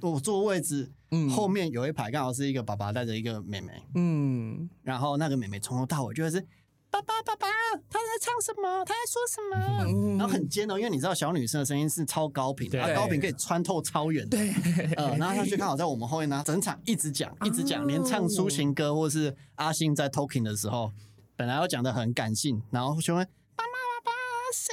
[0.00, 6.44] 我坐位置嗯后面有一排刚好是一个爸爸带着一个妹妹，嗯，然后那个妹妹从头到尾就是
[6.90, 7.46] 爸爸爸爸，
[7.90, 8.84] 他在唱什么？
[8.84, 9.84] 他在说什么？
[9.86, 14.26] 嗯然后很尖哦，因为你知道小女生的声音是超高频的，对啊高频可以穿透超远。
[14.28, 14.50] 对，
[14.96, 20.90] 呃，然后她就刚好在我们后面呢，整场一直讲，一直讲，连唱抒情歌或是阿信在 talking 的时候，
[21.36, 23.22] 本来要讲的很感性，然后就会
[23.54, 23.72] 爸妈
[24.02, 24.12] 爸爸
[24.54, 24.72] 谁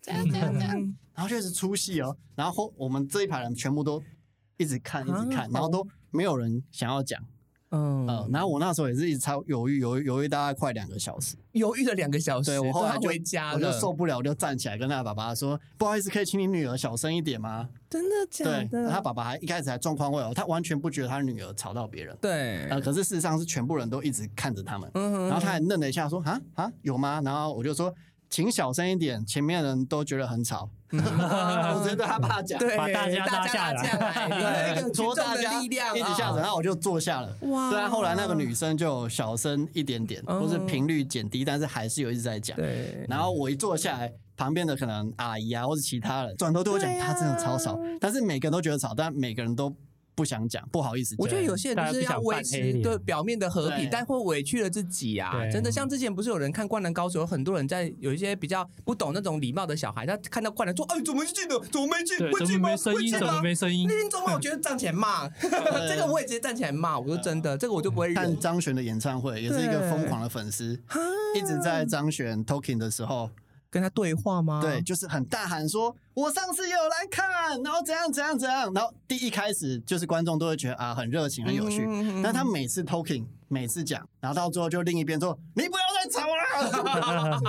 [0.00, 2.16] 这样这样这样，然后就是出戏哦。
[2.34, 4.02] 然后后我们这一排人全部都
[4.56, 7.22] 一直看，一直看啊，然后都没有人想要讲。
[7.70, 11.36] 嗯呃，然后我那时候也是一直超犹豫，犹豫犹豫大概快两个小时。
[11.52, 18.90] 犹豫了两个小时，对我后来就回家我就，受不了，我就站起来跟他爸爸说：“不好意思，可以请你女儿小声一点吗真的？”假对，的？
[18.90, 22.16] 他爸爸还一开始还状况会哦，他完全不觉得他女儿吵到别人。
[22.20, 27.92] 对，呃，可是事实上是全部人都一直看着他们，嗯哼然后他还愣了一下说：“啊啊，有吗？”然后我就说
[28.30, 30.68] ：“请小声一点，前面的人都觉得很吵。
[30.90, 37.34] ”我直接对他怕讲，对，把大家拉下来拖大家的力量一直下着，啊然后我就坐下了。
[37.42, 42.56] 哇虽然后来那个女生就小声一点点，嗯或是频率减低，但是还是有一直在讲。
[42.56, 49.70] 对，然后我一坐下来，旁边的可能阿姨啊，或者其他人转头对我讲，对啊他真的超吵，但是每个人都觉得吵，但每个人都
[50.18, 51.18] 不想讲，不好意思讲。
[51.20, 55.32] 我觉得有些人就是要维持脸对表面的和平，但会委屈了自己啊！
[55.48, 61.56] 真的，像之前不是有人看《灌篮高手》，有很多人在有一些比较不懂那种礼貌的小孩，他看到灌篮说：“哎，怎么进的？
[61.70, 62.18] 怎么没进？
[62.18, 62.76] 对，会进吗？
[62.76, 63.12] 怎么没声音？
[63.12, 63.94] 怎么会进吗？”没声音那？
[63.94, 66.98] 天中午我觉得站起来骂， 这个我也直接站起来骂。
[66.98, 68.36] 我说真的，这个我就不会看忍。
[68.40, 70.76] 张悬的演唱会，也是一个对疯狂的粉丝，
[71.36, 73.30] 一直在张悬 talking 的时候，
[73.70, 74.60] 跟他对话吗？
[74.62, 87.40] 对，就是很大喊说：“我上次也有来看，然后怎样怎样怎样。”然后第一开始就是观众都会觉得啊很热情很有趣，嗯嗯嗯但他每次 talking 每次讲，然后到最后就另一边说：“你不要再吵了。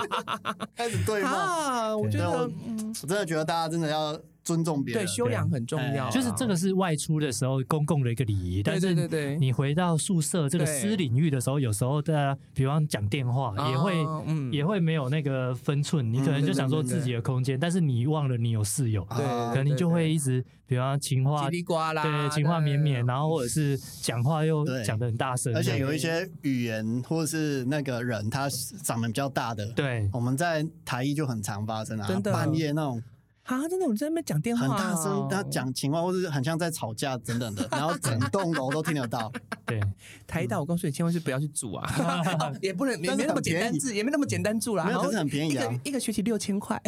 [0.76, 1.30] ”开始对骂。
[1.30, 5.04] 啊，我觉得嗯我真的觉得大家真的要尊重别人。
[5.04, 14.52] 对修养很重要啊，就是这个是外出的时候公共的一个礼仪，但是对对对你回到宿舍这个私领域的时候，有时候大家比方讲电话也会哦嗯。
[14.52, 28.50] 也会没有那个分寸，你可能就想说自己的空间，但是你忘了你有室友，对啊可能你就会一直比方情话叽里呱啦，对情话绵绵，然后或者是讲话又讲的很大声，而且有一些语言或是那个人，他
[28.84, 30.10] 长得比较大的，对。
[30.14, 32.32] 我们在台一就很常发生啊，真的。
[32.32, 33.02] 半夜那种
[33.50, 39.32] 啊，真的我在那边讲电话很哦，大声，他讲情话，或是很像在吵架等等的， 然后整栋楼都听得到。
[39.66, 39.82] 对
[40.28, 41.90] 台大，我告诉你，千万是不要去住啊，
[42.40, 44.86] 哦也不能也没那么简单住，也没那么简单住啦。
[44.86, 45.90] 没有，好可是很便宜啊一个。
[45.90, 46.80] 一个学期六千块。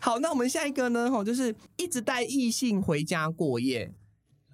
[0.00, 1.10] 好，那我们下一个呢？
[1.10, 3.92] 吼，就是一直带异性回家过夜。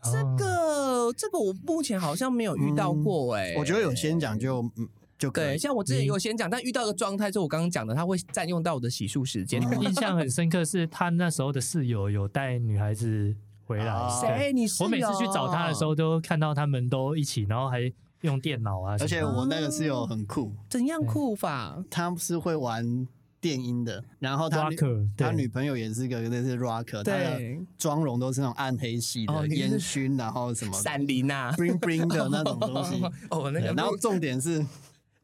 [0.05, 4.89] 这哦个这个我目前好像没有遇到过哎、我觉得有先讲就嗯
[5.23, 9.63] 就可对，像我之前有先讲，但遇到的状态，就我刚刚讲的，他会占用到我的洗漱时间。
[9.81, 13.33] 印象很深刻是他那时候的室友有带女孩子
[13.65, 14.53] 回来，谁？
[14.53, 17.81] 你室我每次去找他的时候，都看到他们都一起，然后还
[18.23, 21.81] 用电脑啊而且我那个室友很酷，怎样酷法？
[21.89, 23.07] 他是会玩
[23.41, 27.41] 电音的，然后他 Rocker，他女朋友也是个类似 rocker，他的，
[27.79, 33.01] 妆容都是那种暗黑系的烟熏，然后什么闪灵啊，bling bling 的那种东西。
[33.31, 34.65] 哦，那个，然后重点是，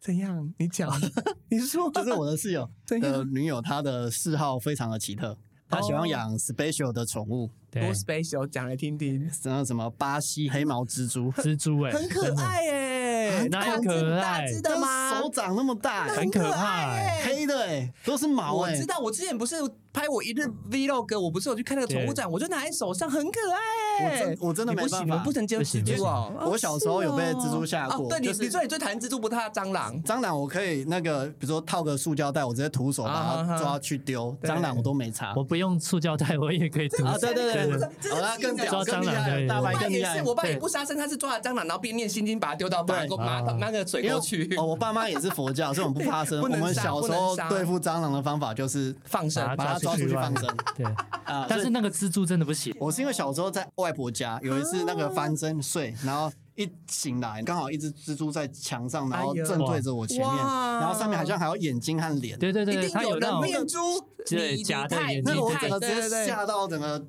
[0.00, 0.52] 怎样？
[0.58, 0.90] 你讲，
[1.50, 5.36] 你说，就是我的室友 的女友，她的嗜好非常的奇特，
[5.68, 13.80] 她喜欢养 special 的宠物，对多 special，讲来听听，什么什么巴西黑毛蜘蛛， 蜘蛛哎，很可爱耶，哪有
[14.20, 15.18] 大只的吗？
[15.20, 17.24] 手掌那么大、欸，很可怕哎。
[17.24, 19.56] 黑的哎、都是毛哎、我知道，我之前不是
[19.92, 23.58] 拍我一日 vlog，我不是有去看那个宠物展，我就拿在手上，很可爱
[24.04, 24.16] 我。
[24.18, 26.32] 真我真的不行，没办法我不能接受蜘蛛哦。
[26.50, 30.00] 我小时候有被蜘蛛吓过哦对你，就是你说你最讨厌蜘蛛，不怕蟑螂。
[30.04, 34.36] 蟑螂我可以那个，比如说套个塑胶袋，我直接徒手把啊它抓去丢。
[34.40, 35.42] 对蟑螂我都没擦我。
[35.42, 40.28] 不用塑胶袋，我也可以涂啊，对对对对对，这是哦， 那更屌，抓蟑螂更厉害，大我爸白更厉害也是，。
[40.28, 46.40] 我爸也不杀生，他是抓了蟑螂，然后边念心经把它丢到马对沟马啊那个水沟去哦，我爸妈也是佛教，所以我们不怕生。
[46.42, 50.84] 我们小时候对付蟑螂的方法就是放生把它把它抓出去放生对，
[51.24, 51.46] 啊。
[51.48, 52.74] 但是那个蜘蛛真的不行。
[52.80, 62.38] 我是因为小时候在外婆家有一次那个翻身睡，然后一醒来刚好一只蜘蛛在墙上，然后正对着我前面，哇然后上面好像还有眼睛和脸。
[62.38, 63.78] 对对对，一定它有那面珠，
[64.26, 67.06] 对你假的眼睛那个我整对个直接对对吓到整个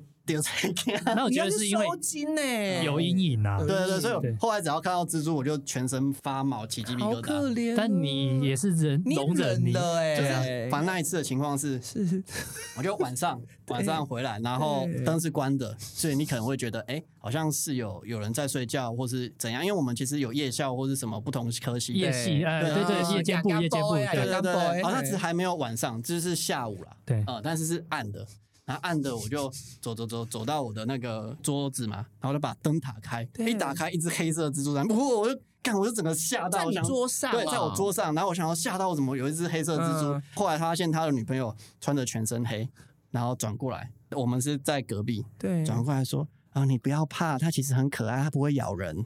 [1.14, 3.58] 那我觉得是因为收金呢，有阴影啊。
[3.58, 7.20] 对对所以我后来只要看到蜘蛛，我就全身发毛，起鸡皮疙瘩。
[7.20, 7.74] 可怜哦。
[7.76, 12.22] 但你也是人容忍你，忍了哎，就是反正那一次的情况是，是
[12.76, 19.64] 我就晚上 晚上回来，然后对灯是关的，所以你可能会觉得，哎，好像是有有人在睡觉，或是怎样？
[19.64, 21.92] 因为我们其实有夜校或是什么不同科系。
[21.92, 26.96] 夜戏，哎，对对对，啊夜间部，夜间部，对对对好像只是还没有晚上，就是下午了。
[27.04, 28.26] 对啊，但是是暗的。
[28.70, 29.50] 然后暗的，我就
[29.80, 40.12] 走走走走到我的那个桌子嘛，然后就把灯打开，对一打开一只黑色的蜘蛛在，不过我就干，我就整个吓到，在桌上对，在我哦桌上，然后我想要吓到我，怎么有一只黑色蜘蛛？
[40.12, 42.68] 嗯后来发现他的女朋友穿着全身黑，
[43.10, 46.28] 然后转过来，我们是在隔壁，对，转过来说。
[46.52, 49.04] 啊、你不要怕，它其实很可爱，它不会咬人。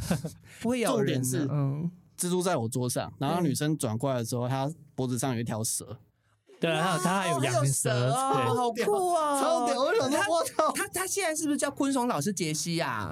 [0.60, 5.98] 不会咬人重点是嗯，蜘蛛在我桌上，然后对女生转过来的时候，她脖子上有一条蛇，
[6.62, 9.80] 对，还有他还有哇养蛇，好酷啊，超屌！
[9.82, 13.10] 我想说，他我操，他他现在是不是叫昆虫老师杰西 呀？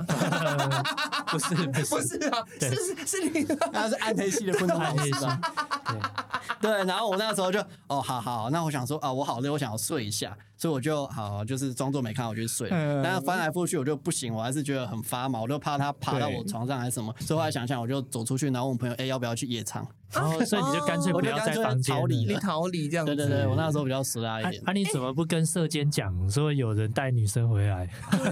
[1.27, 5.11] 不是不不是，是啊，是是是你他是暗黑系的昆虫老师。
[5.15, 5.41] 吧？
[6.63, 12.77] 对，对，然后我那时候就哦，好好，那我想说啊，我好累，我想要睡一下，所以我就好就是装作没看，我就睡了。
[12.77, 19.87] 嗯但是翻来覆去我就不行，我还是觉得很发毛，我就怕它爬到我床上还是什么，所以后来想想，我就走出去，然后问朋友，哎，要不要去夜场？
[20.13, 22.41] 然 后所以你就干脆不要在房间你了。
[22.41, 24.61] 逃离这样子，对对对，我那时候比较实拉一点。
[24.65, 24.73] 啊啊！
[24.73, 27.89] 你怎么不跟社监讲说有人带女生回来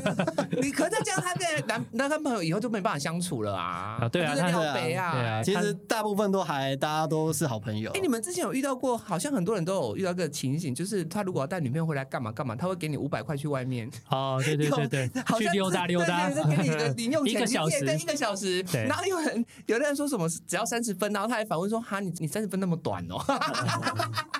[0.60, 3.98] 你可是这样，他跟男 男跟朋友以后就没办法相处了啊！
[4.00, 4.08] 啊？
[4.08, 8.00] 对啊，他就是他廖北啊，对啊，其实大部分都还大家都是好朋友哎、。
[8.00, 8.98] 你们之前有遇到过？
[8.98, 13.90] 好像很多人都有遇到个情形，就是他如果要带女朋友回来干嘛干嘛，他会给你五百块去外面。
[14.08, 17.84] 哦，对对 对对，好像去溜达溜达，对对对给你一个零用钱，一个小时。
[17.84, 18.62] 对，一个小时。
[18.72, 18.86] 对。
[18.86, 23.18] 然后有人有的人说什么只要三十分，然后他还反问说：“哈，你你三十分那么短哦，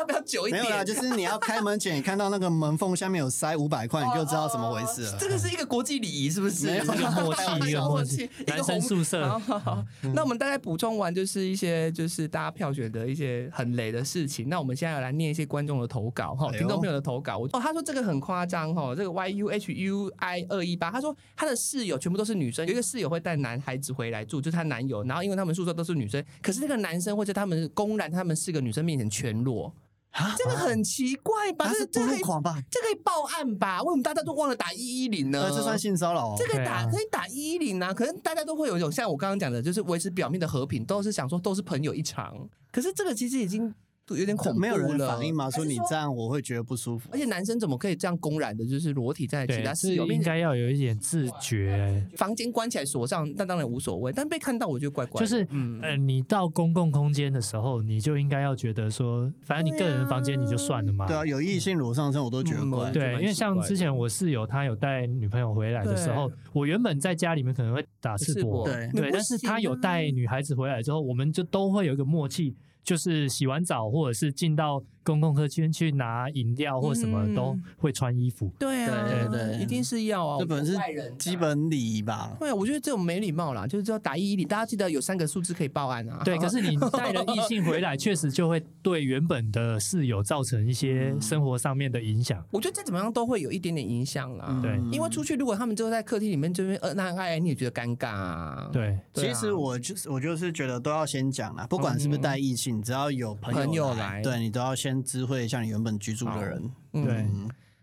[0.00, 5.16] 要不要久一点？”没有啦，就是你要开门前，你看到那个门缝下面有塞五百块，你就知道怎么回事了。
[5.18, 6.66] 这个是一个国际礼仪，是不是？
[6.66, 9.84] 没有默契， 一个默契，男生宿舍好好好，
[10.14, 14.48] 那我们大概补充完就是一些就是大家票选的一些很雷的事情。
[14.48, 17.38] 那我们现在要来念一些观众的投稿哈，听众朋友的投稿。
[17.38, 29.89] 我哦，他说这个很夸张哈，这个 Y U H U I 二一八，他说他的室友全部都是女生，有一个室友会带男孩子回来住，就是她男友，然后因为他们宿舍都是女生，可是那个男生会在他们公然他们四个女生面前全裸，啊
[30.36, 31.70] 这个很奇怪吧？
[31.72, 32.58] 这这可以吧？
[32.70, 33.80] 这可以报案吧？
[33.82, 35.42] 为什么大家都忘了打一一零呢？
[35.42, 36.34] 呃，这算性骚扰哦。
[36.36, 42.34] 这个打、可以打一一零啊，可能大家都会有一种像我刚刚讲的，就是维持表面的和平，都是想说都是朋友一场。
[42.72, 43.72] 可是这个其实已经
[44.16, 45.50] 有点恐怖了，没有人反应吗？
[45.50, 47.18] 说你这样我会觉得不舒服而。
[47.18, 50.06] 且男生怎么可以这样公然的，就是裸体在其对，他是室友？
[50.06, 55.26] 应该要有一点自觉，房间关起来锁上，那当然无所谓，但被看到我觉得怪怪的。
[55.26, 61.06] 就是嗯呃，你到公共空间的时候，你就应该要觉得说，反正你个人房间你就算了嘛。
[61.06, 62.90] 对啊，有异性裸上身我都觉得嗯怪。
[62.90, 78.48] 对，因为像之前我室友他有带女朋友回来的时候，我原本在家里面可能会打赤膊，对对，但是他有带女孩子回来之后，我们就都会有一个默契，就是洗完澡或者是进到公共客间去拿饮料或什么嗯都会穿衣服。
[78.58, 81.36] 对啊，对对对一定是要啊，这本是外人基。
[81.40, 82.36] 本礼仪吧。
[82.38, 86.20] 对啊，我觉得这种没礼貌啦，就是要打一一零，大家记得有三个数字可以报案啊。
[86.22, 92.44] 对，可是你带了异性回来，确实就会对原本的室友造成一些生活上面的影响。
[92.50, 94.60] 我觉得再怎么样都会有一点点影响啦。
[94.62, 98.68] 对嗯因为出去如果他们就在客厅里面这边呃那爱你也觉得尴尬啊。
[98.70, 106.70] 对，对啊，其实我就是我就是觉得都要先讲啦，不管是不是带异性，只要有朋友朋友来对你都要先知会一下你原本居住的人。
[106.92, 107.04] 嗯。
[107.04, 107.26] 对。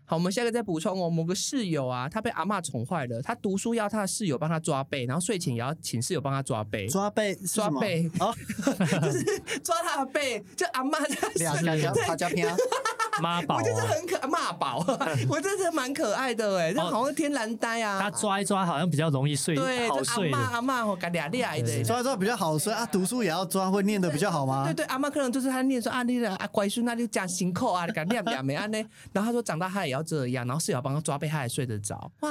[0.04, 1.10] 好，我们下一个再补充哦。
[1.10, 8.10] 某个室友啊，他被阿嬷宠坏了，他读书要他的室友帮他抓背，然后睡前也要请室友帮他抓背，抓背抓背。
[8.18, 8.34] 哦，
[9.02, 9.22] 就是
[9.62, 12.48] 抓他的背，就阿妈在俩睡他家偏
[13.20, 14.84] 妈宝、我觉得啊，很可骂宝，
[15.28, 17.98] 我真的蛮可爱的哎，这好像天然呆啊。
[18.00, 20.38] 他抓一抓好像比较容易睡，对，好就阿嬷睡的。
[20.38, 21.62] 阿妈我干俩俩的。
[21.62, 24.74] 对抓一抓比较好睡啊，读书也要抓，会念的比较好吗对？
[24.74, 28.78] 对，阿妈可能就是他念说啊，你的啊乖孙，那就讲辛苦啊，敢念念没安呢。
[29.12, 32.10] 然后他说长大他也要这样，然后室友帮他抓背，他还睡得着。
[32.20, 32.30] 哇，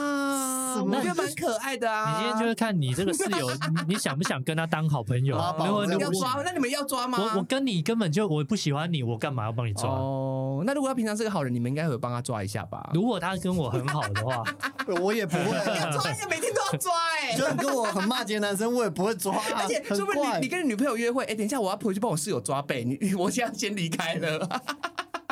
[0.81, 2.11] 我觉得蛮可爱的啊。
[2.11, 3.49] 你今天就是看你这个室友，
[3.87, 5.37] 你你想不想跟他当好朋友？
[5.37, 6.41] 妈宝如果如果要抓吗？
[6.45, 7.17] 那你们要抓吗？
[7.19, 9.89] 我我跟你根本就我不喜欢你，我干嘛要帮你抓？
[9.89, 12.87] 哦，那如果他平常是个好人，你们应该会帮他抓一下吧？
[12.93, 14.43] 如果他跟我很好的话，
[15.01, 15.43] 我也不会，
[15.91, 24.61] 抓，也每天都要抓哎、就算跟我很骂街的男生，我也不会抓啊， 而且，说不定你你跟你女朋友约会，哎、等一下我要回去帮我室友抓背，你我现在先离开了。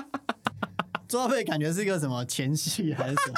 [1.07, 3.35] 抓背感觉是一个什么前戏还是什么？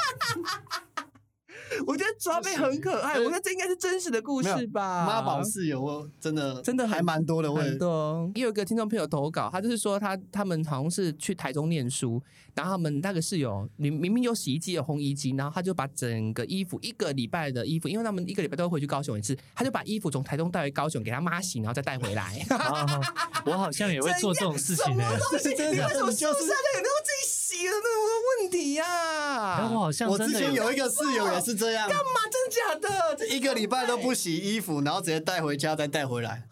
[1.86, 5.06] 我觉得抓背很可爱，我觉得这应该是真实的故事吧。
[5.06, 12.20] 妈宝室友我真的真的还蛮多的，很多，也有一个听众朋友投稿，他就是说他他们好像是去台中念书，
[12.58, 22.44] 然后他们那个室友明明明有洗衣机有烘衣机，然后他就把整个衣服一个礼拜的衣服，因为他们一个礼拜都会回去高雄一次，他就把衣服从台中带回高雄给他妈洗，然后再带回来。
[22.50, 23.00] 啊
[23.46, 25.86] 我好像也会做这种事情呢、这是真的？
[25.86, 32.04] 为什么你就是宿舍的人都自己洗的那个问题呀、然后我好像我之前有一个室友也是这样，干嘛？
[32.30, 33.16] 真的假的？
[33.16, 36.42] 这一个礼拜都不洗衣服，然后直接带回家再带回来。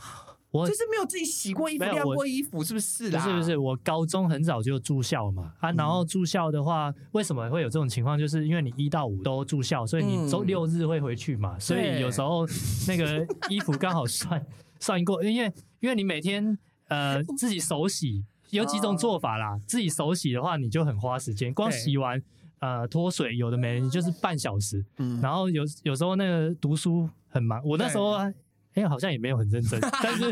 [0.56, 3.22] 我就是没有自己洗过衣服、晾过衣服，是不是啦？
[3.22, 5.52] 不是不是，我高中很早就住校嘛。
[5.60, 8.18] 啊，然后住校的话，为什么会有这种情况？
[8.18, 10.46] 就是因为你一到五都住校，所以你周嗯。
[10.46, 12.46] 六日会回去嘛，所以有时候
[12.88, 14.44] 那个 衣服刚好算
[14.80, 16.56] 算过，因为因为你每天
[16.88, 22.22] 呃自己手洗，有几种做法啦，自己手洗的话你就很花时间，光洗完。
[22.58, 28.32] 呃，脱水有的没，你就是半小时，嗯，然后有有时候那个读书很忙，我那时候啊
[28.76, 30.30] 哎、好像也没有很认真， 但是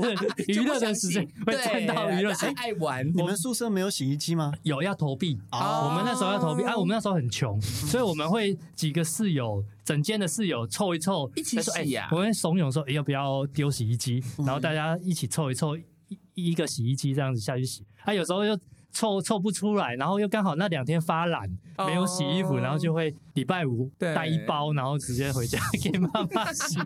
[0.48, 2.54] 娱乐的时间会占到娱乐时间。
[2.56, 3.06] 爱玩。
[3.14, 4.52] 你们宿舍没有洗衣机吗？
[4.62, 14.22] 有要投币，哦我们那时候要投币啊，我们那时候很穷，嗯所以我们会几个室友，整间的室友凑一凑，一起说洗呀哎我们会怂恿说，哎要不要丢洗衣机？
[14.38, 17.84] 嗯然后大家一起凑一凑，一一个洗衣机这样子下去洗。
[18.04, 18.54] 啊，有时候又
[18.94, 26.78] 凑凑不出来，然后又刚好那两天发懒，哦没有洗衣服，然后就会礼拜五对带一包，然后直接回家给妈妈 洗。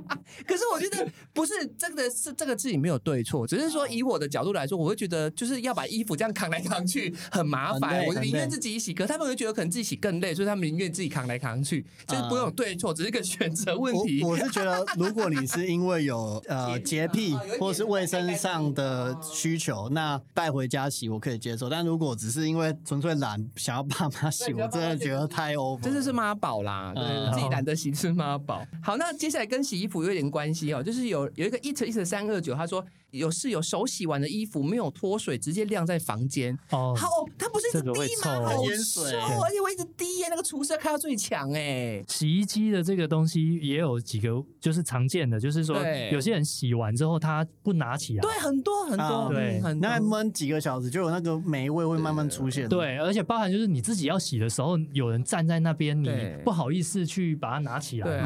[0.47, 8.95] 可是我觉得不是这个是这个事情没有对错，只是说以我的角度来说，我会觉得就是要把衣服这样扛来扛去很麻很烦，累我宁愿很累自己洗。
[8.95, 14.23] 可他们会觉得可能自己洗更累，所以他们宁愿自己扛来扛去，就是不用对错，只是个选择问题。
[14.23, 21.69] 我我是觉得， 如果你是因为有呃 洁癖哦有一点或是卫生上的需求，那带回家洗我可以接受。
[21.69, 25.81] 但如果只是因为纯粹懒，想要爸妈洗，我真的觉得太 over 了。
[25.83, 28.65] 这就是妈宝啦，对，嗯自己懒得洗是妈宝。
[28.83, 36.57] 好，那接下来跟洗衣服有点关系哦，就是有有一个 it it 三二九，他说有室友手洗完的衣服没有脱水，直接晾在房间。
[36.71, 38.23] 哦，好，它不是一直滴吗？
[38.23, 42.05] 臭好淹水臭而且我一直滴耶，那个厨师开到最强哎。
[42.09, 45.77] 洗衣机的这个东西也有几个就是常见的，就是说
[46.13, 56.11] 有些人洗完之后他不拿起来，对，很多很多，啊对那闷几个小时，就有那个霉味会慢慢出现。，对，而且包含就是你自己要洗的时候，有人站在那边，你
[56.45, 58.21] 不好意思去把它拿起来，对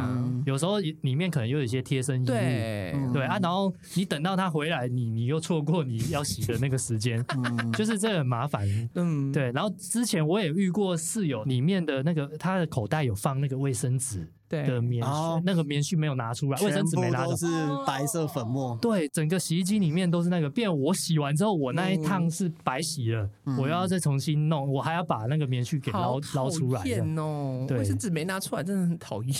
[0.47, 3.12] 有时候里面可能又有一些贴身衣物。
[3.12, 8.66] 对啊，然后你等到他回来，你你又错过你要洗的那个时间，嗯， 就是这很麻烦。
[8.95, 17.34] 嗯，对，然后之前我也遇过室友里面的那个他的口袋有放那个卫生纸对的棉絮哦，那个棉絮没有拿出来，卫生纸没拿走。
[17.34, 17.46] 是
[17.86, 18.76] 白色粉末。
[18.82, 26.86] 对，整个洗衣机里面都是那个，变我洗完之后，我那一趟是白洗了，嗯我要再重新弄，我还要把那个棉絮给好捞捞出来讨。
[26.86, 29.32] 厌哦，对卫生纸没拿出来，真的很讨厌。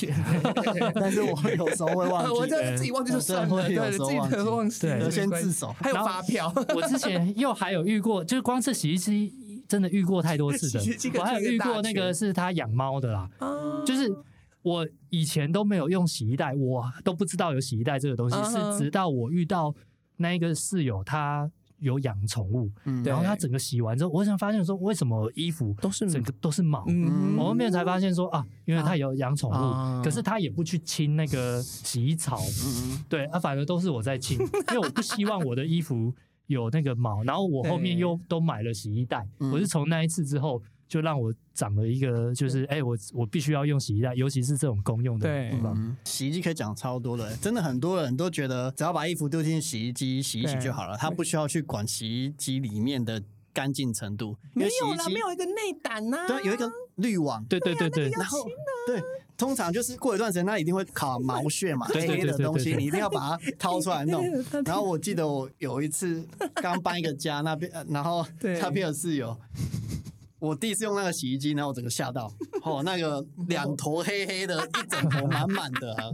[0.94, 5.74] 但是我有时候会忘记， 我真的自己忘记就算了，对，我真的会有时候自己可能忘记，对先自首。
[5.78, 9.32] 还有发票，我之前又还有遇过，就是光是洗衣机
[9.68, 10.80] 真的遇过太多次的。
[11.18, 13.48] 我还有遇过那个是他养猫的啦，啊
[13.84, 14.08] 就是
[14.62, 19.74] 我以前都没有用洗衣袋，我都不知道有洗衣袋这个东西，是直到我遇到
[20.16, 26.84] 那一个室友他有养宠物，嗯然后他整个洗完之后，我想发现说，为什么衣服都是整个都是毛？
[26.86, 36.14] 嗯我后面才发现说啊，因为他有养宠物，啊可是他也不去清那个洗衣槽，嗯对啊，反而都是我在清，因为我不希望我的衣服
[36.46, 40.62] 有那个毛，然后我后面又都买了洗衣袋，嗯我是从那一次之后。
[40.93, 45.72] 就让我长了一个，就是哎、我我必须要用洗衣袋，尤其是这种公用的对地方。
[45.74, 53.22] 嗯，洗衣机可以讲超多的，真的很多人都觉得只要把衣服丢进洗衣机洗一洗就好了，他不需要去管洗衣机里面的
[53.55, 58.47] 干净程度，因没有啦，为洗衣机没有一个内胆呐、对有一个滤网，对对对对，然后
[58.86, 59.03] 对，
[59.38, 62.76] 通常就是过一段时间，它一定会卡毛屑嘛，对对黑黑的东西，对对。
[62.76, 64.22] 对你一定要把它掏出来弄。
[64.66, 66.22] 然后我记得我有一次
[66.57, 68.61] 刚搬一个家，那边呃然后对。
[68.61, 69.34] 他边的室友。
[70.43, 72.28] 我第一次用那个洗衣机，然后我整个吓到，
[72.64, 76.11] 哦，那个两坨黑黑的，一整坨满满的、啊。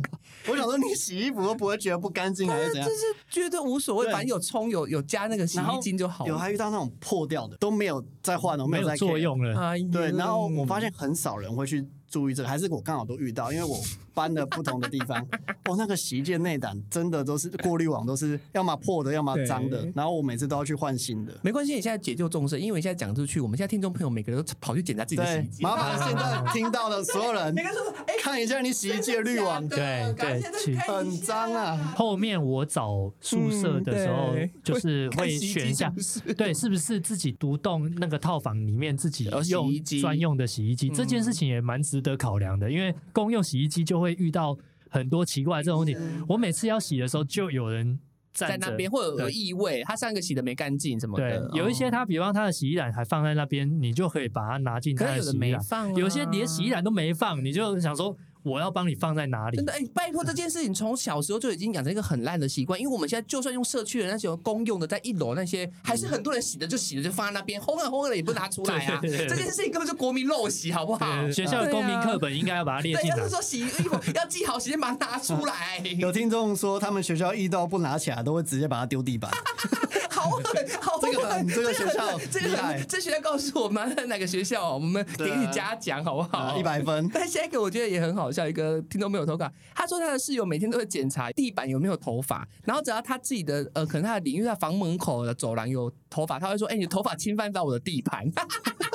[0.47, 2.95] 我想说，你洗衣服都不会觉得不干净还是怎样就？
[2.95, 3.01] 是
[3.31, 6.39] 觉得无所谓，反正有冲有有加那个洗衣精就好有了。
[6.39, 9.74] 还遇到那种破掉的，都没有再换了，没有有再作用了。
[9.91, 13.81] 对，然后我发现很少人会去注意这个，还是我刚好都遇到，因为我
[14.19, 15.25] 搬了不同的地方，
[15.71, 21.33] 哦，那个洗衣机的内胆真的都是过滤网都是要么破的，要么脏的，然后我每次都要去换新的。
[21.41, 25.62] 没关系，你现在解救众生，因为你现在讲出去，我们现在听众朋友每个人都跑去检查自己的洗衣，机。
[25.62, 30.43] 麻烦现在听到的所有人每个说：“哎，看一下你洗衣机的滤网，对对
[30.79, 31.95] 很脏啊。
[31.97, 35.93] 后面我找宿舍的时候，就是会选一下
[36.37, 44.56] 对，是不是自己独栋那个套房里面自己有洗用衣机专用的洗衣机，嗯这件事情也蛮值得考量的，因为公用洗衣机就会遇到
[44.90, 45.96] 很多奇怪的这种问题。
[46.28, 47.98] 我每次要洗的时候，就有人
[48.32, 55.50] 在那边或者有异味，他上个洗的没干净什么对的。，有一些哦，它，比方他的洗衣篮还放在那边，你就可以把它拿进它可有的的洗衣篮。
[55.50, 59.64] 没放啊，有些连洗衣篮都没放，你就想说我要帮你放在哪里真？
[59.66, 68.99] 的哎、拜托这件事情从小时候就已经养成一个很烂的习惯，因为我们现在就算用社区的那些公用的，在一楼那些，还是很多人洗的就洗了就放在那边，烘了烘了也不拿出来啊。
[69.03, 71.22] 这件事情根本就国民陋习，好不好？
[71.22, 73.30] 对学校的公民课本应该要把它列对，进来要是。
[73.30, 75.78] 说洗衣服要记好时间，把它拿出来。
[75.99, 79.30] 有听众说，他们学校遇到不拿起来，都会直接把它丢地板。
[80.29, 81.12] 好狠，好狠！
[81.12, 86.57] 这个很这个学校这个厉害，这学校告诉我们哪个学校，我们给你嘉奖，好不好？
[86.59, 87.09] 一百分。
[87.12, 98.26] 但下一个我觉得也很好笑，一个听众没有投稿，他说他的室友每天都会检查地板有没有头发，然后只要他自己的呃，可能他的领域在房门口的走廊有头发，他会说：“哎、你的头发侵犯到我的地盘。”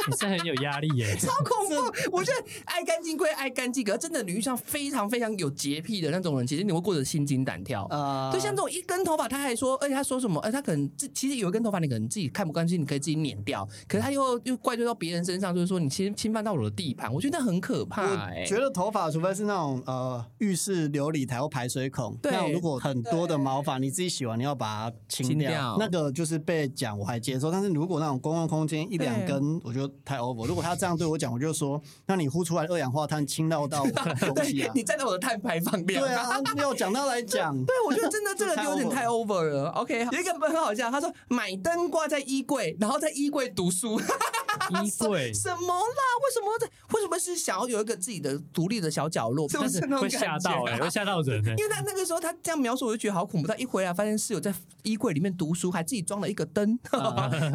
[0.05, 1.15] 你是很有压力耶。
[1.15, 1.75] 超恐怖！
[2.11, 7.85] 我觉得爱干净归爱干净，可是真的领域上非常非常有洁癖的那种人，其实你会过得心惊胆跳。
[7.85, 10.41] 啊就像这种一根头发，他还说，而且他说什么？
[10.41, 13.65] 哎，他可能自其实有一根头发，你可能自己看不干净，你可以自己碾掉。
[13.87, 27.49] 可是他又又怪罪到别人身上，就是说你侵侵犯到我的地盘，我觉得那很可怕、哎我觉得头发，除非是那种呃浴室琉璃台或排水孔，对那如果很多的毛发，你自己洗完你要把它清掉，那个就是被讲我还接受。
[27.49, 30.45] 但是如果那种公共空间一两根，我觉得太 over。
[30.45, 34.71] 如果他这样对我讲，我就说，那你呼出来的二氧化碳侵到到我的东西啊。
[34.75, 36.03] 你站在我的碳排放量。
[36.03, 39.69] 对啊，要讲到来讲， 对，我觉得真的这个就有点太 over 了。
[39.69, 43.99] OK，有一个很好笑，他说买灯挂在衣柜，然后在衣柜读书。
[43.99, 46.03] 衣柜 什么啦？
[46.21, 46.67] 为什么在？
[46.93, 49.49] 为什么是想要有一个自己的独立的小角落？
[49.49, 51.55] 是不 是会吓到哎，会吓到人哎。
[51.57, 53.47] 因为他那个时候他这样描述，我就觉得好恐怖。
[53.47, 54.53] 他一回来发现室友在
[54.83, 56.77] 衣柜里面读书，还自己装了一个灯，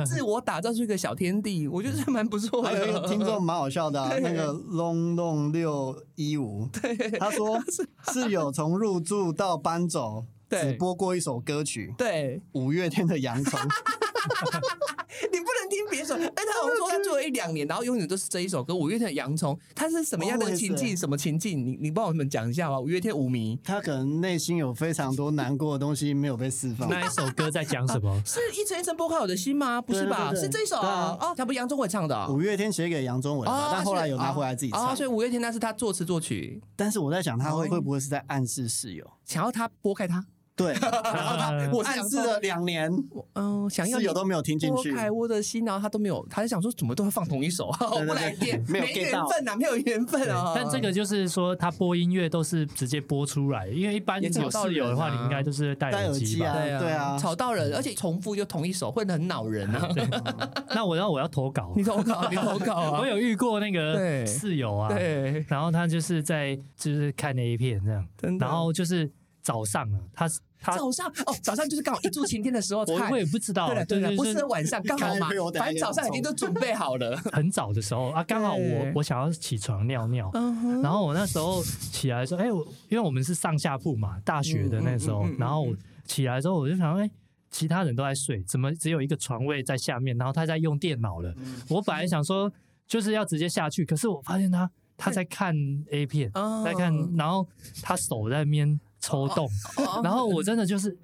[0.04, 3.08] 自我打造出一个小天地，我觉得还蛮不错的。
[3.08, 6.68] 听众蛮好笑的、啊，那个 long long 六一五，
[7.18, 7.58] 他说
[8.12, 13.58] 室友从入住到搬走，对只播过一首歌曲，对，五月天的《洋葱》。
[15.32, 16.14] 你不能听别首。
[16.14, 18.74] 哎，他好像说他做了一两年，然后永远都是这一首歌。
[18.74, 20.96] 五月天的《洋葱》，他是什么样的情境？
[20.96, 21.64] 什么情境？
[21.64, 22.78] 你你帮我们讲一下吧。
[22.78, 26.88] 五月天舞迷他可能内心有非常多难过的东西没有被释放。
[26.88, 28.20] 那一首歌在讲什么？
[28.24, 29.80] 是一层一层剥开我的心吗？
[29.80, 30.30] 不是吧？
[30.30, 31.18] 对对对是这一首对啊啊？
[31.20, 32.32] 哦，他不是杨宗纬唱的哦。
[32.32, 35.04] 五月天写给杨宗纬的，但后来有拿回来自己哦，唱所。
[35.04, 39.10] 以五月天那是他作词作曲，但是我在想，他会哦会不会是在暗示室友？
[39.24, 40.24] 想要他拨开他。
[40.58, 42.90] 对， 然后他我暗示了两年，
[43.34, 44.90] 嗯，想要室友都没有听进去。
[44.90, 44.98] 拨。
[44.98, 49.26] 开我的心，然后他都没有，他就想说怎么都会放同一首， 对不来电，没有缘到。
[49.28, 50.52] 分呐，没有缘分啊。
[50.54, 57.18] 但这个就是说，他播音乐都是直接播出来，因为一般有室友的话，啊你应该都是戴戴耳机啊对啊，对啊。
[57.18, 59.88] 吵到人，而且重复就同一首，会很恼人啊。
[60.74, 61.72] 那我要我要投稿。
[61.76, 63.00] 你，投稿，你投稿啊。
[63.00, 63.06] 我！
[63.06, 64.22] 有遇过那对。
[64.22, 69.10] 个室友啊，对，然后他就是在就是看 A 片这样，然后就是
[69.42, 73.18] 早上啊，他他早上哦，早上就是刚好一柱擎天的时候 看我我。
[73.18, 77.16] 也不知道对，了对了，不是晚上刚好嘛反正早上已经都准备好了。
[77.32, 80.30] 很早的时候啊，刚好我我想要起床尿尿，
[80.82, 87.10] 然后我那时候起来说，哎、我因为我们是上下铺嘛，大学的那时候，然后我起来之后我就想，哎、
[87.50, 90.16] 其他人都在睡，怎么只有一个床位在下面？
[90.16, 91.34] 然后他在用电脑了。
[91.68, 92.50] 我本来想说
[92.86, 95.54] 就是要直接下去，可是我发现他他在看
[95.90, 97.46] A 片，哦在看，然后
[97.82, 100.96] 他手在那边抽动，哦然后我真的就是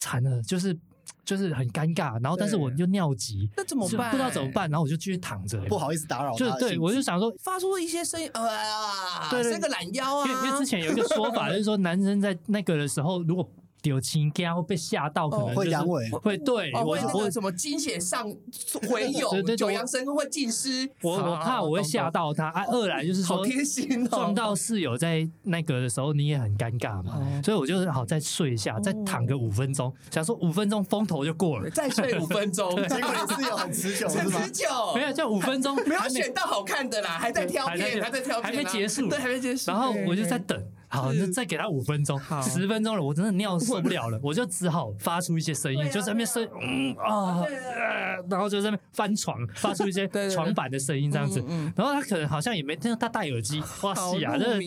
[0.00, 0.76] 惨了，就是
[1.24, 4.10] 就是很尴尬，然后但是我又尿急，那怎么办？
[4.10, 6.78] 不知道怎么办，然后我就继续躺着、不好意思打扰他就对。
[6.78, 10.28] 我就想说，发出一些声音，呃，对对伸个懒腰啊。
[10.28, 13.48] 因为因为之前有一个说法，就是说男生在那个的时候，如果
[13.82, 18.24] 丢青干会被吓到，可能会就是阳痿会对哦，我 我会什么精血上
[18.88, 20.88] 回涌对对对，九阳神功会尽失。
[21.02, 22.46] 我我怕我会吓到他。
[22.52, 34.50] 啊，二来就是说好贴心哦，撞到室友在那个的时候，你也很尴尬嘛，哦所以我就是好再睡一下，再躺个五分钟，想说五分钟风头就过了，再睡五分钟， 结果你室友很持久很持？
[34.50, 39.70] 久，没有就五分钟，没有还选到好看的啦，还在挑片，还在挑片啊，还没结束对，还没结束。
[39.70, 51.42] 然后我就在对等，好，那再给他五分钟，十分钟了，我真的尿受不了了，我就只好发出一些声音，就在那边声，嗯啊，呃然后就在那边翻床，发出一些 床板的声音这样子。
[51.74, 54.60] 然后他可能好像也没听到，他戴耳机，哇好塞啊，这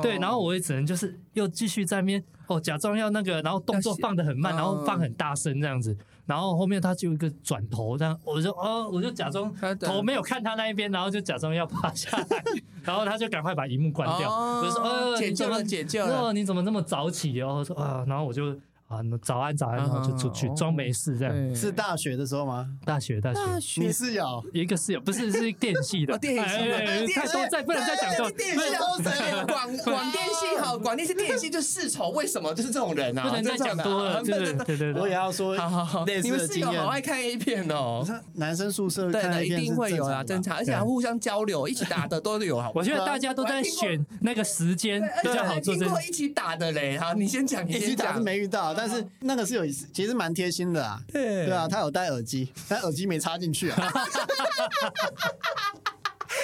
[0.00, 4.56] 对，然后我也只能就是又继续在那边哦，假装要那个，然后动作放的很慢，嗯。
[4.56, 5.96] 然后放很大声这样子。
[6.26, 12.44] 然后后面他就一个转头，这样我就哦，我就假装头没有看他那一边，然后就假装要趴下来，
[12.84, 14.30] 然后他就赶快把荧幕关掉。
[14.30, 17.56] 哦我就说呃，解你怎么救了解救了哦，你怎么那么早起哦？
[17.58, 18.56] 我说啊，然后我就
[18.96, 21.56] 啊早安早安，然后就出去哦装没事这样。
[21.56, 22.68] 是大学的时候吗？
[22.84, 24.44] 大学大学你学室友？
[24.52, 33.22] 一个室友不是是电系的，哦电系太多再不能再讲多，电系的广广电系好，广电系电系就世仇，为什么就是这种人啊？
[33.22, 35.12] 不能再讲多了， 对对对我也对。
[35.12, 36.88] 要说好好好，类你们室友似的经验好。
[36.88, 38.04] 爱看 A 片哦。
[38.34, 42.72] 男生宿舍看对一片是定会有啦，正常而且还互相交流，一起打的都有好。
[42.74, 48.20] 我觉得大家都在选那个时间比较好做这听过一起打的嘞，好，你先讲，你先讲一起打是。
[48.20, 51.00] 没遇到，但是那个是有其实蛮贴心的啊。
[51.12, 53.76] 对对啊，他有戴耳机，但耳机没插进去啊。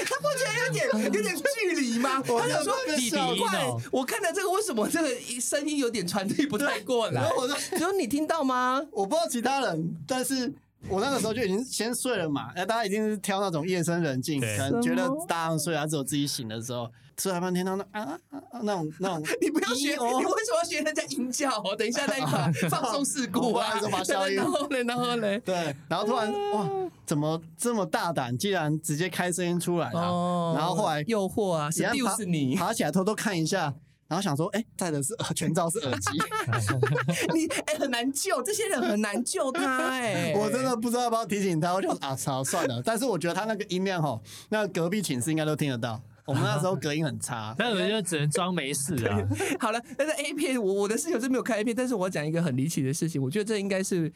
[0.05, 2.23] 他不觉得有点 有点距离吗？
[2.29, 5.09] 我他想说真的弟弟奇怪哦，我看到这个为什么这个
[5.41, 7.29] 声音有点传递不太过来然？
[7.29, 8.81] 后我说只有你听到吗？
[8.93, 10.53] 我不知道其他人，但是
[10.89, 12.51] 我那个时候就已经先睡了嘛。
[12.55, 18.19] 哎大家一定是挑那种夜深人静，可能觉得大家睡，了只有自己醒的时候，吃完饭听到那啊
[18.63, 21.75] 那种那种， 你不要学，你为什么要学人家吟叫哦？
[21.77, 23.73] 等一下那一块放松事故啊！
[23.75, 26.69] 我不好意思把消音 然后嘞，然后嘞，对，然后突然哇，
[27.05, 30.01] 怎么这么大胆，竟然直接开声音出来了？
[30.01, 33.75] 哦然后后来诱惑啊也爬，seduce 你，爬起来偷偷看一下，
[34.09, 36.19] 然后想说，哎，戴的是全罩是耳机，
[37.35, 42.83] 你哎很难救，这些人很难救他哎， 我真的不知道要不要提醒他，我就啊操算了。
[42.83, 46.01] 但是我觉得他那个音量吼，那隔壁寝室应该都听得到。
[46.25, 49.19] 我们那时候隔音很差，那我就只能装没事啊。
[49.59, 54.13] 好了，但是 A 片，我我的室友是没有看 A 片，但是我要讲一个很离奇的事情，我觉得这应该是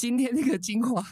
[0.00, 1.04] 今天那个精华。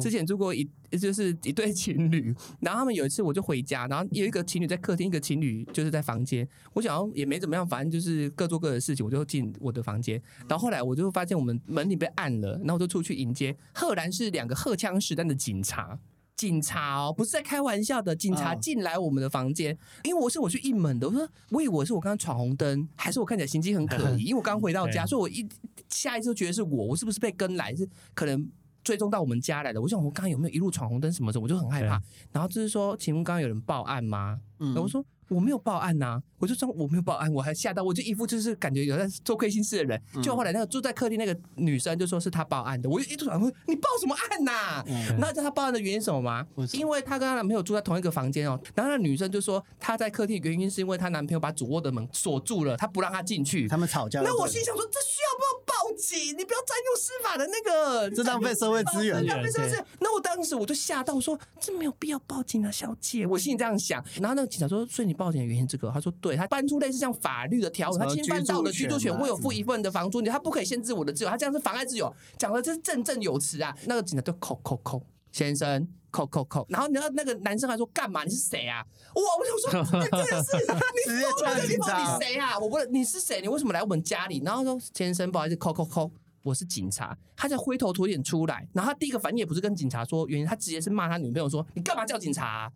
[0.00, 6.48] 之前住过一就是一对情侣， 然后他们有一次我就回家，然后有一个情侣在客厅，一个情侣就是在房间。
[6.72, 10.22] 我想要也没怎么样，反正就是各做各的事情，我就进我的房间。
[10.48, 15.98] 然后后来我就发现我们门里被按了，然后我就出去迎接，赫然是两个荷枪实弹的警察。
[16.36, 25.46] 警察哦，不是在开玩笑的，警察嗯进来我们的房间，因为我是我去应门的，我说我以为我是我刚刚闯红灯，还是我看起来行迹很可疑， 因为我刚回到家，所以我一
[25.88, 28.50] 下一次就觉得是我，我是不是被跟来，是可能
[28.82, 29.80] 追踪到我们家来的？
[29.80, 32.02] 我想我刚刚有没有一路闯红灯什么的，我就很害怕。
[32.32, 34.40] 然后就是说，请问刚刚有人报案吗？
[34.58, 40.00] 嗯我说我没有报案呐、我就说我没有报案，我还吓到，我就一副就是感觉有在做亏心事的人。
[40.14, 46.66] 嗯就后来那个住在客厅那个女生就说是她报案的，我就一直想问你报什么案呐、嗯那知道她报案的原因是什么吗为？
[46.72, 48.60] 因为她跟她男朋友住在同一个房间哦。
[48.74, 53.66] 然后那女生就说她在客厅的原因是因为她男朋友把主卧的门锁住了，她不让她进去。
[53.68, 54.20] 他们吵架。
[54.20, 56.36] 那我心想说，这需要不要报警？
[56.36, 59.86] 你不要占用司法的那个，这浪费社会资源浪费社会资源。
[60.00, 63.26] 那我当时我就吓到，我说这没有必要报警啊，小姐。
[63.26, 64.04] 我心里这样想。
[64.20, 65.90] 然后那个警察说，所以你报警的原因是这个？
[65.90, 73.76] 他说对，他搬出类似像法律的条文，他侵犯到我的居住权，居住权啊会有付一份的房租，他不可以限制我的自由，他这样是妨碍自由，讲的这是振振有词啊。
[73.86, 75.86] 那个警察就扣扣扣，先生。
[76.12, 78.22] 扣扣扣，然后然后那个男生还说干嘛？
[78.22, 78.84] 你是谁啊？
[79.14, 79.22] 哇！
[79.38, 82.58] 我想说， 你真的是你直接疯了呛警察你谁啊？
[82.58, 83.40] 我不你是谁？
[83.40, 84.42] 你为什么来我们家里？
[84.44, 86.12] 然后说先生，不好意思，扣扣扣，
[86.42, 87.16] 我是警察。
[87.34, 92.72] 他就灰头土脸出来，然后他第一个反应也不是跟警察说原因，他直接是骂他女朋友说你干嘛叫警察、啊？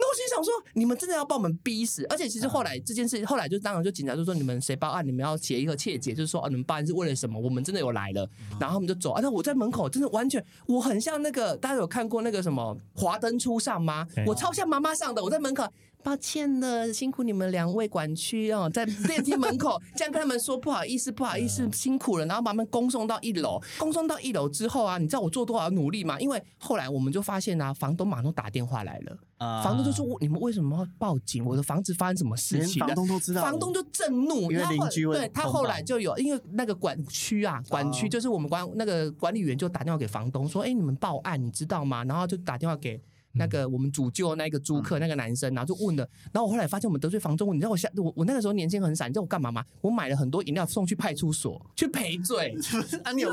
[0.00, 2.04] 那我心想说，你们真的要把我们逼死？
[2.08, 7.38] 而且其实后来这件事，后来就当然就警察就说，你们谁报案，你们要写一个切结，就是说哦，你们报案是为了什么？
[7.38, 8.28] 我们真的有来了，
[8.60, 9.12] 然后他们就走。
[9.12, 14.06] 而且我在门口真的完全，我很像那个大家有看过那个什么华灯初上吗？
[14.24, 15.64] 我超像妈妈上的，我在门口。
[16.02, 23.60] 抱歉了，辛苦你们两位管区哦，在电梯门口 这样跟他们说不好意思，不好意思，辛苦了，然后把他们恭送到一楼。
[23.78, 26.18] 恭送到一楼之后啊，你知道我做多少努力吗？
[26.18, 29.18] 因为后来我们就发现啊，房东马上打电话来了，
[29.62, 31.44] 房东就说你们为什么要报警？
[31.44, 32.80] 我的房子发生什么事情？
[32.80, 42.04] 房东都知道，房东就震怒，因为邻居对他后来就有，因为那个管区啊，管区就是我们管那个管理员就打电话给房东说，哎，你们报案，你知道吗？
[42.04, 42.98] 然后就打电话给。
[43.32, 49.64] 那个我们主救那个租客那个男生，然后就问了，然后我后来发现我们得罪房东，你知道我下我我那个时候年轻很傻，你知道我干嘛吗？
[49.80, 52.56] 我买了很多饮料送去派出所去赔罪。
[53.04, 53.30] 啊，你有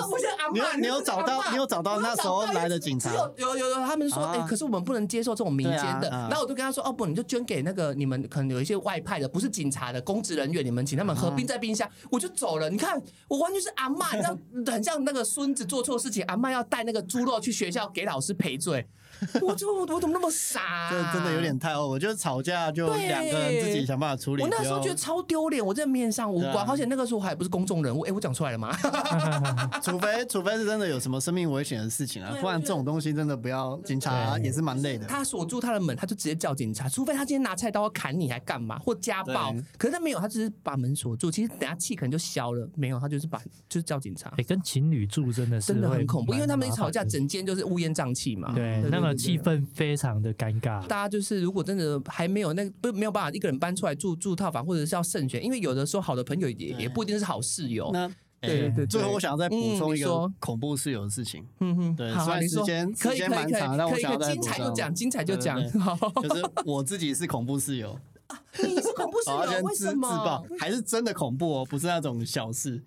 [0.54, 3.14] 你有你有找到你有找到那时候来的警察？
[3.14, 6.10] 有有有，他们说哎，可是我们不能接受这种民间的。
[6.10, 12.70] 然后我就跟他说哦不，你就捐给那个你们可能有一些外派的，不是警察的公职人员，你们请他们合并在冰箱，我就走了。
[12.70, 14.38] 你看我完全是阿妈，你知道
[14.72, 18.86] 很像那个孙子做错事情，阿妈要带那个猪肉去学校给老师赔罪。
[19.42, 20.90] 我就我怎么那么傻？
[20.90, 21.88] 这真的有点太哦！
[21.88, 24.44] 我就是吵架就两个人自己想办法处理。
[24.44, 28.02] 我那时候觉得超丢脸，我在面上无关，而且那个时候还不是公众人物。
[28.02, 28.76] 哎，我讲出来了吗？
[29.82, 33.80] 除非除非是真的有什么生命危险的事情啊，不然这种东西真的不要。
[33.86, 35.06] 警察也是蛮累的。
[35.06, 36.88] 他锁住他的门，他就直接叫警察。
[36.90, 39.54] 除非他今天拿菜刀要砍你，还干嘛或家暴？
[39.78, 41.30] 可是他没有，他只是把门锁住。
[41.32, 42.68] 其实等下气可能就消了。
[42.76, 44.34] 没有，他就是把就是叫警察。
[44.38, 48.54] 哎，跟情侣住真的是真的很恐怖，因为他们一吵架，整间就是乌烟瘴气嘛。
[48.54, 50.86] 对，那个气氛非常的尴尬。
[50.88, 57.90] 大家就是如果真的还没有那不没有办法一个人搬出来住住套房，或者是要慎选，因为有的时候好的朋友也也不一定是好室友。
[57.92, 58.08] 那
[58.42, 58.86] 对对对。
[58.86, 61.46] 最后我想要再补充一个恐怖室友的事情。
[61.60, 65.62] 嗯哼，对，虽然时间时间蛮长，但我想要再精彩就讲，精彩就讲。
[65.62, 67.98] 就是我自己是恐怖室友。
[68.58, 69.62] 你是恐怖室友？
[69.64, 70.10] 为什么？
[70.10, 71.66] 自爆还是真的恐怖哦？
[71.70, 72.84] 不是那种小事。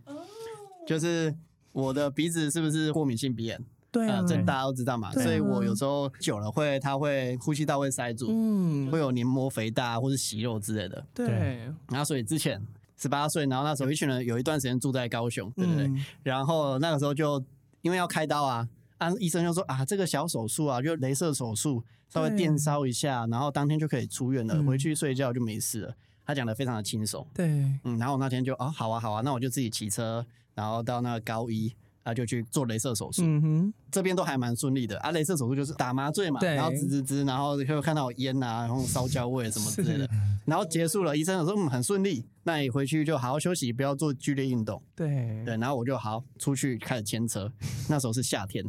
[0.86, 1.34] 就是
[1.72, 3.64] 我的鼻子是不是过敏性鼻炎？
[4.06, 11.04] 对啊，这大家都知道嘛，所以我有时候久了会，它会呼吸道会塞住，嗯，会有黏膜肥大或是息肉之类的。
[11.12, 12.64] 对，然后所以之前
[12.96, 15.90] 十八岁，然后那时候一群人有一段时间住在高雄，对不对？
[16.22, 17.42] 然后那个时候就
[17.82, 18.68] 因为要开刀啊，
[18.98, 25.94] 啊医生就说啊，这个小手术啊，就镭射手术，稍微电烧一下，然后当天就可以出院了，回去睡觉就没事了。
[26.24, 27.46] 他讲的非常的轻松，对，
[27.84, 30.24] 嗯，然后那天就啊，好啊好啊，那我就自己骑车，
[30.54, 31.74] 然后到那个高一。
[32.08, 33.22] 他就去做镭射手术，
[33.90, 35.12] 这边都还蛮顺利的啊。
[35.12, 40.08] 镭射手术就是打麻醉嘛，然后滋滋滋，然后会看到烟啊，然后烧焦味什么之类的，
[40.46, 41.14] 然后结束了。
[41.14, 44.82] 医生说嗯很顺利，那你回去就好好休息，不要做剧烈运动。
[44.96, 47.52] 对对，然后我就好出去开始牵车，
[47.90, 48.64] 那时候是夏天，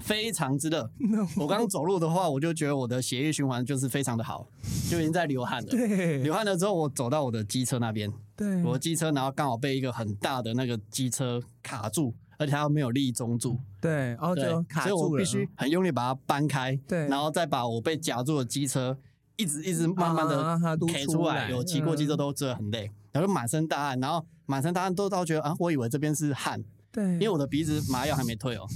[0.00, 0.90] 非常之热。
[1.36, 4.48] 我刚刚走路的话，我就觉得我的血液循环就是非常的好，
[4.90, 5.68] 就已经在流汗了。
[5.68, 12.14] 对，流汗了之后，我走到我的机车那边，对，我的机车，然后刚好被一个很大的那个机车卡住。
[12.38, 18.96] 而且它没有立中柱，对，然后就卡住了，所以我必须很用力把它搬开，对，然后再把我被夹住的机车
[19.36, 26.62] 一直一直慢慢的开出来，有骑过机车都觉得很累，然后满身大汗，然后满身大汗都都觉得啊，我以为这边是汗，
[26.92, 28.66] 对，因为我的鼻子麻药还没退哦，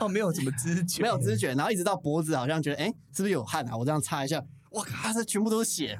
[0.00, 3.76] 哦，没有什么知觉， 没有知觉，然后一直到脖子好像觉得，哎，是不是有汗啊？
[3.76, 4.44] 我这样擦一下。
[4.70, 5.98] 我靠，这全部都是血！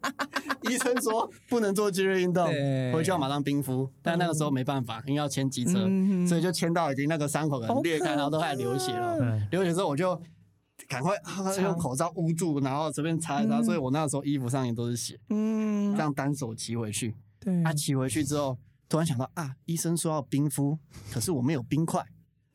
[0.68, 2.46] 医生说不能做剧烈运动，
[2.92, 3.90] 回去要马上冰敷。
[4.02, 5.72] 但那个时候没办法，因为要牵机车，
[6.26, 9.40] 所以就牵到已经那个伤口可能裂开，然后都开始流血了。
[9.50, 10.20] 流血之后我就
[10.88, 11.14] 赶快
[11.62, 13.62] 用口罩捂住，然后随便擦一擦。
[13.62, 15.18] 所以我那时候衣服上也都是血。
[15.30, 17.14] 嗯，这样单手骑回去。
[17.40, 20.78] 对，他骑回去之后，突然想到啊，医生说要冰敷，
[21.10, 22.02] 可是我没有冰块，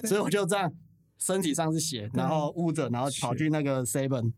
[0.06, 0.72] 所以我就这样
[1.20, 4.32] 身体上是血，然后捂着，然后跑去那个 seven。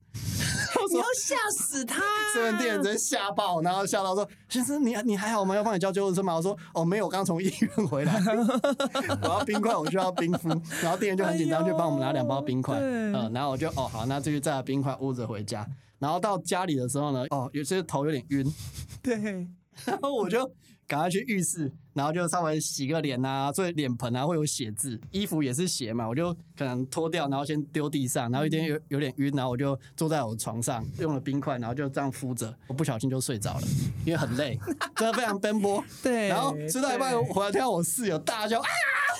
[0.92, 2.02] 你要吓死他！
[2.34, 5.56] 这边店员真吓爆，然后吓到说：“先生，你你还好吗？
[5.56, 8.14] 要帮你叫救护车吗？”我说：“哦，没有，我刚从医院回来。
[9.24, 10.50] 我要冰块，我需要冰敷。”
[10.84, 12.78] 然后店员就很紧张，就帮我们拿两包冰块。
[12.80, 15.66] 嗯，然后我就哦好，那继续再冰块捂着回家。
[16.00, 18.54] 然后到家里的时候呢，哦，有些头有点晕。
[19.02, 19.16] 对，
[19.86, 20.52] 然后我就。
[20.88, 33.62] 赶快去浴室，然后就稍微洗个脸啊，所以脸盆啊会有血渍，衣服也是血嘛，我就可能脱掉，然后先丢地上，然后有点有有点晕，然后我就坐在我床上，用了冰块，然后就这样敷着，我不小心就睡着了，
[34.06, 34.58] 因为很累，
[34.96, 35.84] 真的非常奔波。
[36.02, 38.68] 对，然后吃到一半回来听到我室友大叫啊，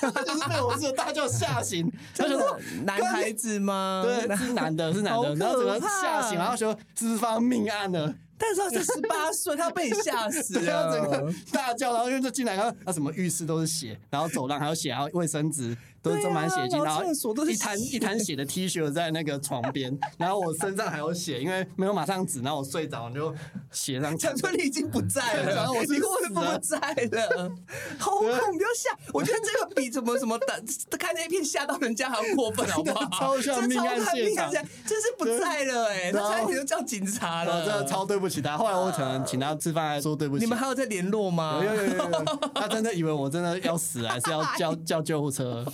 [0.00, 4.02] 就是被我室友大叫吓醒， 他就说男孩子吗？
[4.04, 8.14] 对，是男的，是男的，然后整个吓醒，然后说是发命案了。
[8.42, 23.32] 但是他才十八岁，他被你吓死了，整个大叫，然后因为就进来，然后他什么浴室都是血，然后走廊还有血，还有卫生纸，都是沾满血迹，然后一滩血一滩血的 T 恤在那个床边，然后我身上还有血，因为没有马上止，然后我睡着就
[23.70, 27.52] 血上想说你已经不在了，然后我是你为什么不在了？
[27.98, 28.98] 好恐，怖要吓！
[29.12, 30.46] 我觉得这个比什么什么的
[30.98, 33.08] 看那一片吓到人家还要过分，好不好？
[33.36, 38.58] 超像这命案现场命案现场，这是不在了哎，他差点就叫警察了，我真的超对不起他。
[38.58, 40.44] 后来我可能请他吃饭，还说对不起。
[40.44, 41.62] 你们还有在联络吗？
[41.64, 42.24] 有有有，
[42.54, 45.64] 他真的以为我真的要死，还是要叫 叫救护车？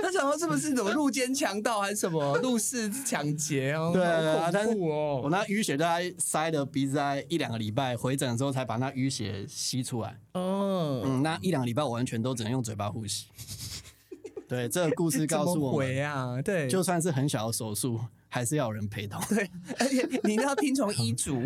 [0.00, 3.90] 他想说是不是什么入奸强盗还是什么入室抢劫哦？
[3.92, 4.76] 对对好但是！
[4.76, 10.18] 我那淤血大概塞的鼻子，在一两个礼拜，回诊的时候才把那淤血吸出来。
[10.34, 13.26] 哦，嗯，那一两个礼拜我完全都只能用嘴巴呼吸。
[14.48, 16.40] 对，这个故事 告诉我们，回啊？
[16.42, 17.98] 对，就算是很小的手术，
[18.34, 19.20] 还是要有人陪同。
[19.28, 19.46] 对，
[19.78, 21.44] 而且你要听从 医嘱，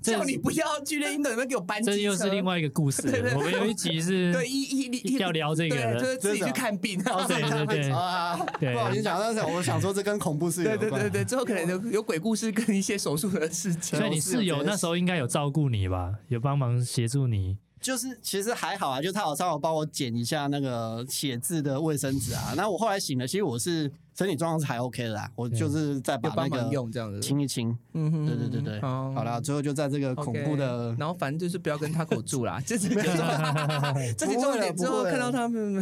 [0.00, 3.36] 这叫你不要剧烈运动，你们给我搬这又是另外一个故事对对了。
[3.36, 7.00] 我们有一集是 对医医医要聊这个对，就是自己去看病。
[7.06, 10.78] 哦对对对啊，对不好意思讲，但是我想说这跟恐怖是有关。
[10.78, 13.98] 对对对对，之后可能有有鬼故事跟一些手术的事情。
[13.98, 16.14] 所以你室友那时候应该有照顾你吧？
[16.28, 17.58] 有帮忙协助你。
[17.80, 22.52] 就是其实还好啊，就他好像有帮我剪一下那个写字的卫生纸啊。
[22.56, 27.20] 那我后来醒了，其实我是身体状况是还 OK 的啦，我就是在把那个用这样子。
[27.20, 27.68] 清一清。
[27.94, 34.74] 嗯哼对对对对，哦好啦，最后就在这个恐怖的然后反正就是不要跟他口住啦， 这是这是重点。
[34.74, 35.74] 之后看到他们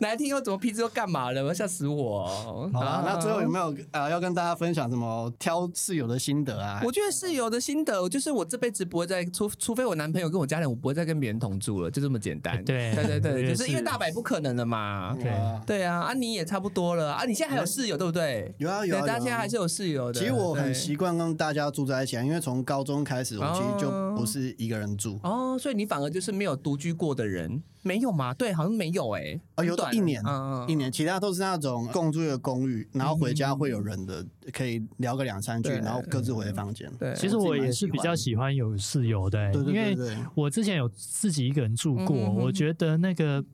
[0.00, 1.42] 哪一天又怎么批之后干嘛了？
[1.42, 2.26] 我要吓死我！
[2.72, 6.80] 好啦，那最后有没有呃要跟大家分享什么挑室友的心得啊？
[6.84, 12.64] 我觉得室友的心得，就是我这辈子不会再除除非我男朋友跟我家人，我不会再跟别人同住了，就这么简单。
[12.64, 15.16] 对对对对，也就是因为大白不可能了嘛。
[15.20, 18.54] 对哇对啊，啊你也差不多了啊，你现在还有室友对不对？
[18.58, 20.18] 有啊有啊，大家现在还是有室友的。
[20.18, 25.18] 其实我很习惯跟大家住在一起啊，因为从高中开始，我其实就哦不是一个人住。
[25.22, 28.32] 哦，所以你反而就是没有独居过的人，没有吗？
[28.34, 36.90] 对，好像没有哎、啊，有一年嗯一年，其他都是那种共住的公寓，然后回家会有人的，可以聊个两三句，然后各自回房间。
[36.98, 43.44] 对，其实我也是比较喜欢有室友的、欸对对因为对对，我之前有自己一个人住过，我觉得那个蛮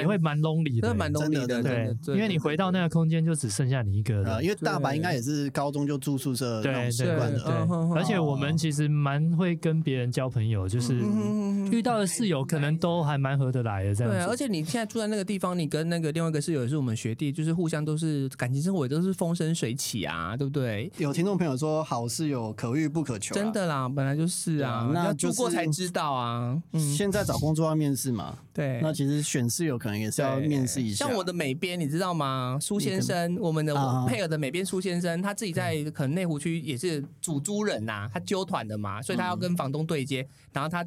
[0.00, 4.24] 你会蛮 lonely 的、真的蛮 lonely 的，对因为你回到那个空间就只剩下你一个人。
[4.24, 7.42] 呃，因为大白应该也是高中就住宿舍那对种习对对惯的。
[7.46, 14.22] 嗯哼哼而且我们其实蛮会跟别人交朋友，就是嗯遇到的室友可能都还蛮合得来的这样对。
[14.24, 20.90] 而且你现在住在那个地方，你跟那个另外一个室友也是我们学弟，就是互相都是感情生活也都是风生水起啊，对不对？
[20.98, 23.36] 有听众朋友说，好室友可遇不可求啊。
[23.36, 26.60] 真的啦，本来就是啊，那就是住过才知道啊。
[26.72, 28.80] 嗯，现在找工作要面试嘛，对。
[28.82, 31.06] 那其实选室友可能也是要面试一下。
[31.06, 32.56] 像我的美编，你知道吗？
[32.60, 40.86] 苏先生，我们的啊配合的美编苏先生，他自己在可能内湖区也是主租人呐、他揪团的嘛，所以他要跟房东对接，然后他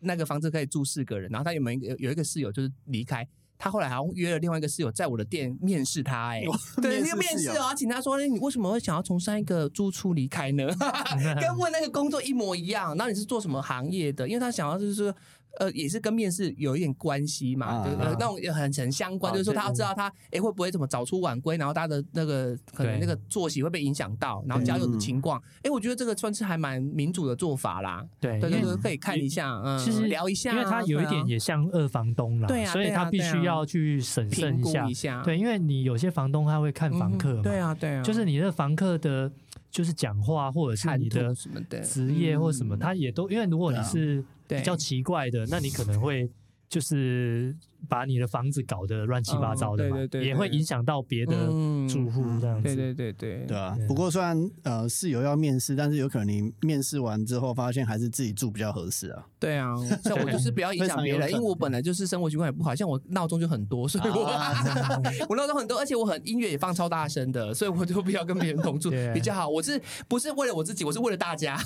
[0.00, 3.26] 那个房子可以住四个人，然后他有没有一个有一个室友就是离开。
[3.56, 6.42] 他后来好像约了另外一个室友在我的店面试他、哎，
[6.82, 10.66] 对，那个面试哦，请他说，哎你为什么会想要从上一个租处离开呢？
[11.40, 12.94] 跟问那个工作一模一样。
[12.96, 14.28] 然后你是做什么行业的？
[14.28, 15.14] 因为他想要就是说。
[15.60, 28.04] 呃，也是跟面试有一点关系嘛，啊对呃那种很很相关，啊就是说他要知道他哎会不会怎么早出晚归，然后他的那个可能那个作息会被影响到，然后交友的情况，哎，我觉得这个算是还蛮民主的做法啦。
[28.20, 34.94] 对，对对对，可以看一下，嗯，其实聊一下啊，因为他有一点也像二房东啦，对啊所以他必须要去审慎一下一。
[34.94, 39.30] 下，对，因为你有些房东他会看房客嘛，嗯对啊对啊，就是你的房客的，
[39.70, 42.78] 就是讲话或者是你的什么的职业或什么，嗯。
[42.78, 46.28] 他也都因为如果你是对比较奇怪的，那你可能会
[46.68, 47.54] 就是
[47.88, 50.26] 把你的房子搞得乱七八糟的嘛嗯对对，对。
[50.28, 52.62] 也会影响到别的嗯住户这样子。
[52.62, 59.24] 对对对对对啊，不过虽然呃室友要面试，但是有可能你面试完之后发现还是自己住比较合适啊。
[59.38, 64.24] 对啊， 像我就是不要影响别人，因为我本来就是生活习惯也不好，像我闹钟就很多，所以我、
[65.28, 69.48] 我闹钟很多，而且我很音乐也放超大声的，所以我就不要跟别人同住 对比较好。
[69.48, 71.58] 我是不是为了我自己，我是为了大家，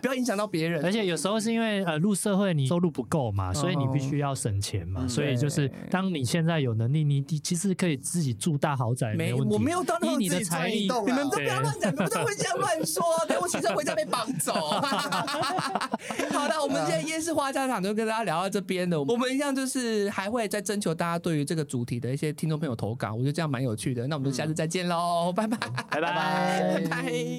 [0.00, 0.84] 不要影响到别人。
[0.84, 9.54] 而且有时候是因为呃入社会你收入不够嘛，所以你必须要省钱嘛，嗯所以就是当你现在有能力，你你其实可以自己住大豪宅，没，问题。
[9.54, 14.52] 我没有到那以你种自己的财力，你们都不要对乱讲， 你们都会这样乱说，等我骑车回家被绑走。
[16.32, 24.06] 好的，我们今天夜市花家常就跟大家聊到这边的，我们一样就是还会再征求大家对于这个主题的一些听众朋友投稿，我觉得这样蛮有趣的。
[24.06, 25.56] 那我们就下次再见喽，拜拜，
[25.90, 27.32] 拜拜拜 拜拜。